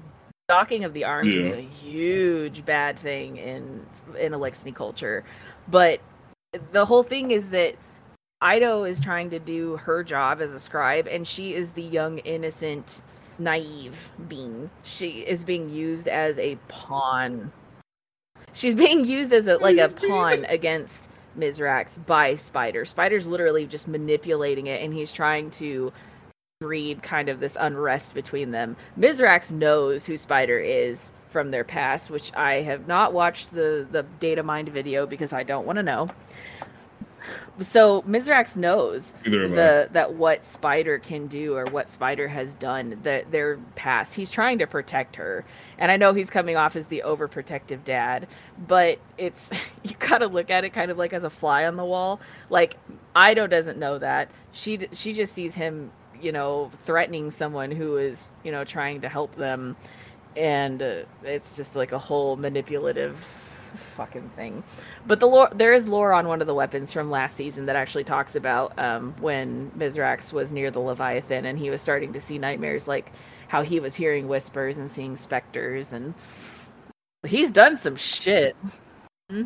[0.48, 3.86] docking of the arms is a huge bad thing in
[4.20, 5.24] in Eliksni culture.
[5.68, 6.00] But
[6.72, 7.76] the whole thing is that
[8.44, 12.20] Eido is trying to do her job as a scribe, and she is the young,
[12.20, 13.02] innocent,
[13.40, 14.70] naive being.
[14.84, 17.52] She is being used as a pawn.
[18.54, 22.86] She's being used as a like a pawn against Mizrax by Spider.
[22.86, 25.92] Spider's literally just manipulating it, and he's trying to
[26.62, 28.78] breed kind of this unrest between them.
[28.98, 34.04] Mizrax knows who Spider is from their past, which I have not watched the the
[34.22, 36.10] data mind video because I don't want to know.
[37.60, 43.32] So Mizrax knows the that what Spider can do or what Spider has done that
[43.32, 44.16] their past.
[44.16, 45.44] He's trying to protect her,
[45.78, 48.28] and I know he's coming off as the overprotective dad,
[48.66, 49.50] but it's
[49.84, 52.22] you got to look at it kind of like as a fly on the wall.
[52.50, 52.78] Like
[53.14, 55.92] Eido doesn't know that she she just sees him,
[56.22, 59.76] you know, threatening someone who is you know trying to help them,
[60.36, 63.18] and uh, it's just like a whole manipulative
[63.76, 64.64] fucking thing.
[65.06, 67.76] But the lore, there is lore on one of the weapons from last season that
[67.76, 72.22] actually talks about um, when Mizrax was near the Leviathan and he was starting to
[72.22, 73.12] see nightmares, like
[73.48, 76.14] how he was hearing whispers and seeing specters, and
[77.26, 78.56] he's done some shit.
[79.30, 79.46] hmm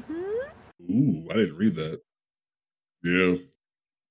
[0.90, 2.02] Ooh, I didn't read that.
[3.04, 3.36] Yeah.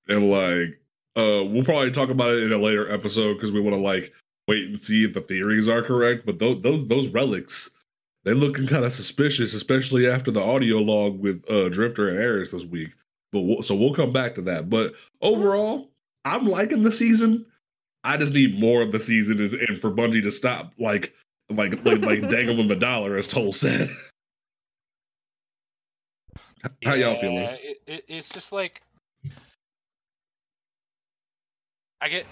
[0.09, 0.81] And like,
[1.19, 4.13] uh, we'll probably talk about it in a later episode because we want to like
[4.47, 6.25] wait and see if the theories are correct.
[6.25, 7.71] But those those those relics,
[8.25, 12.53] they looking kind of suspicious, especially after the audio log with uh Drifter and Eris
[12.53, 12.95] this week.
[13.33, 14.71] But we'll, so we'll come back to that.
[14.71, 15.91] But overall,
[16.25, 17.45] I'm liking the season.
[18.05, 21.13] I just need more of the season, and and for Bungie to stop like
[21.51, 23.89] like like like dangling the dollar, as Toll said.
[26.85, 27.39] How y'all feeling?
[27.39, 28.83] It, it, it's just like
[32.01, 32.27] I get.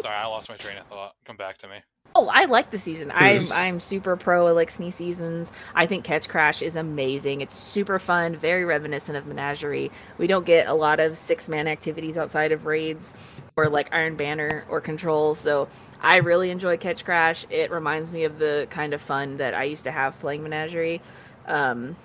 [0.00, 1.14] Sorry, I lost my train of thought.
[1.24, 1.76] Come back to me.
[2.16, 3.10] Oh, I like the season.
[3.12, 5.50] I'm I'm super pro Eliksni seasons.
[5.74, 7.40] I think Ketchcrash is amazing.
[7.40, 9.90] It's super fun, very reminiscent of Menagerie.
[10.16, 13.14] We don't get a lot of six man activities outside of raids
[13.56, 15.68] or like Iron Banner or Control, so
[16.00, 17.46] I really enjoy Ketchcrash.
[17.50, 21.02] It reminds me of the kind of fun that I used to have playing Menagerie.
[21.46, 21.96] Um,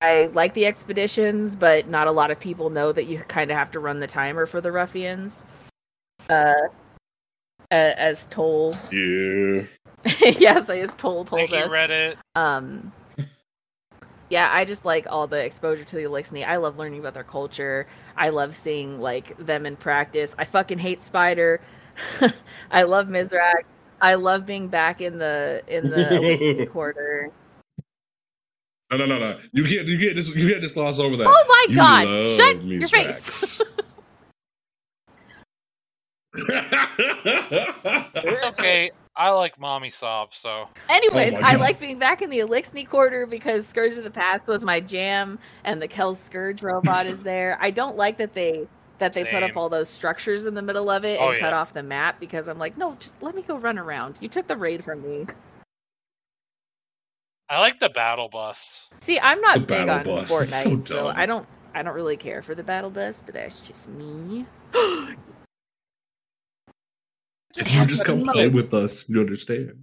[0.00, 3.56] I like the expeditions, but not a lot of people know that you kind of
[3.56, 5.44] have to run the timer for the ruffians.
[6.28, 6.54] Uh,
[7.70, 9.62] as Toll Yeah.
[10.20, 11.70] yes, as Toll told Thank you, us.
[11.70, 12.16] Reddit.
[12.34, 12.92] Um,
[14.28, 16.46] yeah, I just like all the exposure to the Eliksni.
[16.46, 17.86] I love learning about their culture.
[18.16, 20.34] I love seeing like them in practice.
[20.38, 21.60] I fucking hate Spider.
[22.70, 23.64] I love Mizrax.
[24.00, 27.30] I love being back in the in the quarter.
[28.90, 29.38] No, no, no, no.
[29.52, 29.86] You can't.
[29.88, 30.34] You can't just.
[30.36, 31.26] You can't just gloss over that.
[31.28, 32.06] Oh my You god!
[32.06, 32.80] love Shut Ms.
[32.80, 33.62] your face.
[38.44, 42.88] Okay, I like mommy Sov, so Anyways, Oh I like being back in the Eliksni
[42.88, 47.22] quarter because Scourge of the Past was my jam, and the Kel Scourge robot is
[47.24, 47.56] there.
[47.60, 48.66] I don't like that they
[48.98, 51.52] that they put up all those structures in the middle of it Oh, and cut
[51.52, 54.16] off the map because I'm like, no, just let me go run around.
[54.20, 55.26] You took the raid from me.
[57.48, 58.88] I like the battle bus.
[59.00, 61.08] See, I'm not The big battle on bus is so Fortnite, so.
[61.08, 64.46] I don't I don't really care for the battle bus, but that's just me.
[67.58, 69.82] If you just come play with us, you understand.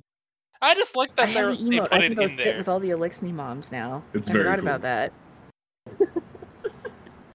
[0.61, 1.89] I just like I that they're, have the they emote.
[1.89, 2.57] put I can go sit there.
[2.57, 4.03] with all the Eliksni moms now.
[4.13, 4.67] It's I very forgot cool.
[4.67, 5.13] about that.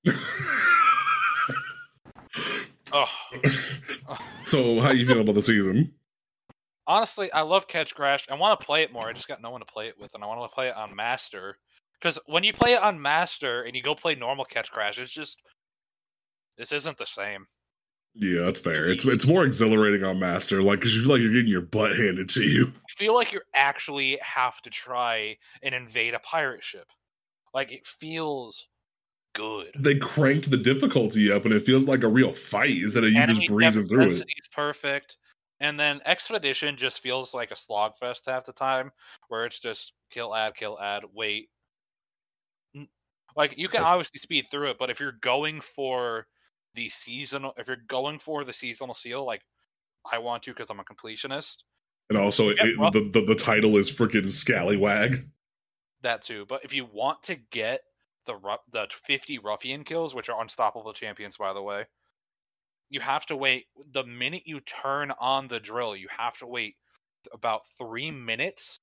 [2.90, 3.04] Oh,
[4.46, 5.92] so, how you feel about the season?
[6.88, 8.24] Honestly, I love Ketchcrash.
[8.30, 9.06] I want to play it more.
[9.06, 10.74] I just got no one to play it with, and I want to play it
[10.74, 11.58] on Master.
[12.00, 15.38] Because when you play it on Master and you go play normal Ketchcrash, it's just
[16.56, 17.46] this isn't the same.
[18.14, 18.88] Yeah, that's fair.
[18.88, 21.94] It's it's more exhilarating on Master, like because you feel like you're getting your butt
[21.94, 22.72] handed to you.
[22.74, 26.86] I feel like you actually have to try and invade a pirate ship.
[27.52, 28.66] Like it feels
[29.34, 29.68] good.
[29.78, 33.20] They cranked the difficulty up, and it feels like a real fight instead of you
[33.20, 34.24] Enemy just breezing through it.
[34.52, 35.18] perfect.
[35.60, 38.92] And then Expedition just feels like a slogfest half the time,
[39.28, 41.48] where it's just kill, add, kill, add, wait.
[43.36, 46.26] Like you can obviously speed through it, but if you're going for
[46.74, 49.42] the seasonal, if you're going for the seasonal seal, like
[50.10, 51.58] I want to because I'm a completionist,
[52.08, 55.28] And also, it, rough- the, the the title is freaking Scallywag.
[56.02, 56.46] that too.
[56.48, 57.82] But if you want to get
[58.26, 58.38] the
[58.72, 61.84] the 50 ruffian kills, which are unstoppable champions, by the way,
[62.90, 63.66] you have to wait.
[63.92, 66.76] The minute you turn on the drill, you have to wait
[67.32, 68.80] about three minutes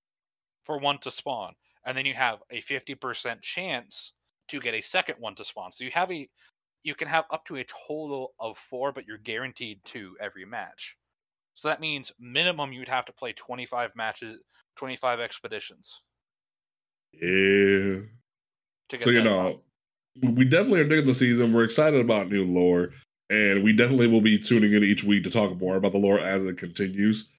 [0.66, 1.56] for one to spawn,
[1.86, 4.14] and then you have a 50% chance
[4.50, 5.72] to get a second one to spawn.
[5.72, 6.30] So you have a
[6.84, 10.98] you can have up to a total of four, but you're guaranteed two every match.
[11.56, 14.40] So that means minimum you'd have to play 25 matches,
[14.76, 16.02] 25 expeditions
[17.14, 18.02] Yeah.
[18.90, 19.64] to get So you know,
[20.22, 21.54] we- we definitely are digging the season.
[21.54, 22.94] We're excited about new lore,
[23.30, 26.20] and we definitely will be tuning in each week to talk more about the lore
[26.20, 27.32] as it continues.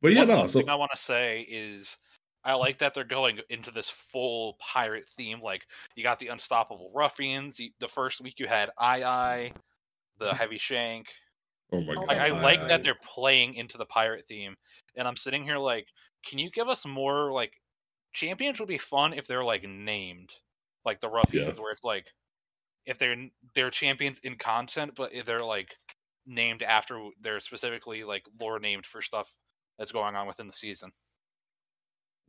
[0.00, 0.46] But yeah, One, no.
[0.46, 1.96] So I want to say is
[2.44, 5.40] I like that they're going into this full pirate theme.
[5.40, 5.62] Like
[5.96, 7.60] you got the unstoppable ruffians.
[7.80, 9.52] The first week you had I I,
[10.18, 11.06] the heavy shank.
[11.72, 14.54] oh my god, Like I like I- that they're playing into the pirate theme.
[14.96, 15.86] And I'm sitting here like,
[16.26, 17.52] can you give us more like
[18.12, 20.30] champions would be fun if they're like named
[20.84, 22.06] like the ruffians, where it's like
[22.88, 25.76] if they're they're champions in content, but they're like
[26.26, 29.32] named after they're specifically like lore named for stuff
[29.78, 30.90] that's going on within the season.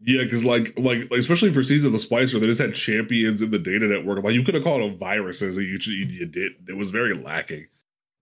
[0.02, 3.42] Yeah, because like, like like especially for Season of the Splicer, they just had champions
[3.42, 4.24] in the data network.
[4.24, 6.54] Like you could have called them viruses, and you, you did.
[6.68, 7.68] It was very lacking.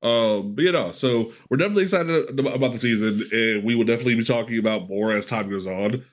[0.01, 4.15] Um, but you know, so we're definitely excited about the season, and we will definitely
[4.15, 6.03] be talking about more as time goes on.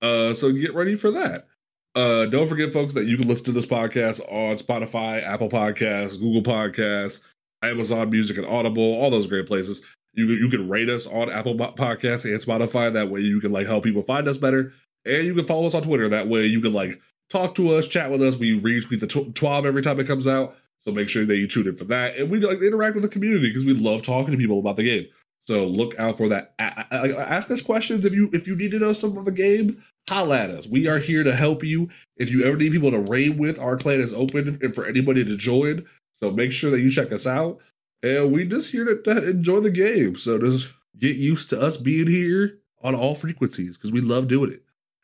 [0.00, 1.46] Uh, so get ready for that.
[1.94, 6.18] Uh, don't forget, folks, that you can listen to this podcast on Spotify, Apple Podcasts,
[6.18, 7.28] Google Podcasts,
[7.62, 9.82] Amazon Music, and Audible, all those great places.
[10.14, 12.92] You you can rate us on Apple Podcasts and Spotify.
[12.92, 14.72] That way, you can like help people find us better.
[15.04, 16.08] And you can follow us on Twitter.
[16.08, 17.00] That way you can like
[17.30, 18.36] talk to us, chat with us.
[18.36, 20.56] We retweet the tw- twab every time it comes out.
[20.84, 22.16] So make sure that you tune in for that.
[22.16, 24.84] And we like interact with the community because we love talking to people about the
[24.84, 25.06] game.
[25.42, 26.54] So look out for that.
[26.58, 29.32] A- a- ask us questions if you if you need to know something about the
[29.42, 29.82] game.
[30.10, 30.66] Holla at us.
[30.66, 31.88] We are here to help you.
[32.16, 35.24] If you ever need people to raid with, our clan is open and for anybody
[35.24, 35.86] to join.
[36.12, 37.58] So make sure that you check us out.
[38.02, 40.16] And we just here to, to enjoy the game.
[40.16, 44.58] So just get used to us being here on all frequencies because we love doing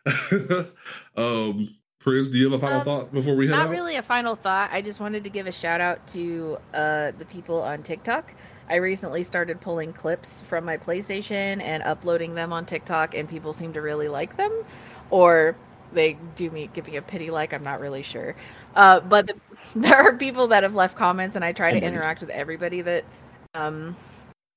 [0.06, 0.72] it.
[1.16, 3.70] um, Pris, do you have a final Um, thought before we head Not out?
[3.70, 4.70] really a final thought.
[4.72, 8.34] I just wanted to give a shout out to uh, the people on TikTok.
[8.68, 13.52] I recently started pulling clips from my PlayStation and uploading them on TikTok, and people
[13.52, 14.52] seem to really like them,
[15.10, 15.56] or
[15.92, 17.52] they do me give me a pity like.
[17.52, 18.36] I'm not really sure,
[18.74, 19.34] uh, but the,
[19.76, 23.04] there are people that have left comments, and I try to interact with everybody that
[23.54, 23.96] um,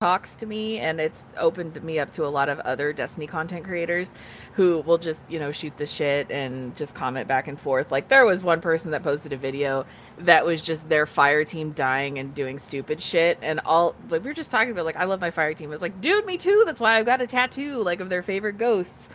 [0.02, 3.66] talks to me, and it's opened me up to a lot of other Destiny content
[3.66, 4.14] creators
[4.54, 7.92] who will just you know shoot the shit and just comment back and forth.
[7.92, 9.86] Like there was one person that posted a video
[10.20, 14.30] that was just their fire team dying and doing stupid shit and all like we
[14.30, 15.70] were just talking about like i love my fire team.
[15.70, 16.64] It was like dude me too.
[16.66, 19.10] That's why i've got a tattoo like of their favorite ghosts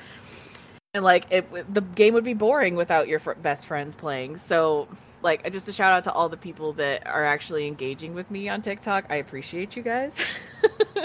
[0.94, 4.88] and like it the game would be boring without your fr- best friends playing so
[5.22, 8.48] like just a shout out to all the people that are actually engaging with me
[8.48, 10.24] on tiktok i appreciate you guys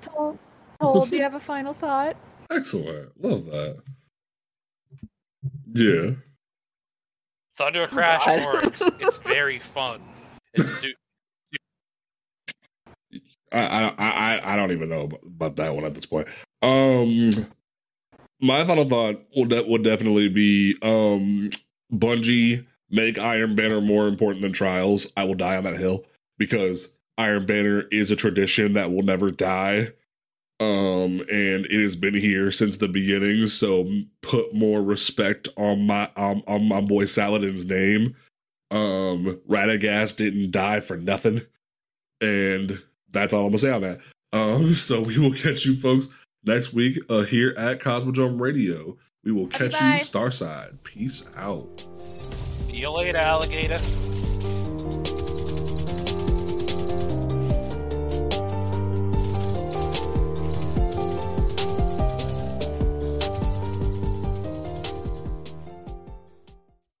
[0.00, 0.38] Toll,
[0.80, 2.16] Toll, do you have a final thought
[2.50, 3.10] Excellent.
[3.22, 3.78] Love that.
[5.72, 6.10] Yeah.
[7.56, 8.44] Thunder Crash God.
[8.44, 8.82] works.
[9.00, 10.02] It's very fun.
[10.52, 10.92] It's su-
[13.52, 16.28] I, I I I don't even know about that one at this point.
[16.62, 17.32] Um,
[18.42, 21.48] my final thought will de- would definitely be um,
[21.92, 25.06] Bungie make Iron Banner more important than Trials.
[25.16, 26.04] I will die on that hill
[26.38, 29.92] because Iron Banner is a tradition that will never die.
[30.60, 33.46] Um, and it has been here since the beginning.
[33.48, 33.90] So
[34.20, 38.14] put more respect on my um, on my boy Saladin's name.
[38.70, 41.42] Um, Radegast didn't die for nothing,
[42.20, 44.00] and that's all I'm gonna say on that.
[44.32, 46.08] Um, so we will catch you folks
[46.44, 48.96] next week uh, here at Cosmodrome Radio.
[49.24, 49.98] We will catch Bye-bye.
[49.98, 50.82] you Starside.
[50.82, 51.80] Peace out.
[52.68, 53.78] See you later, alligator.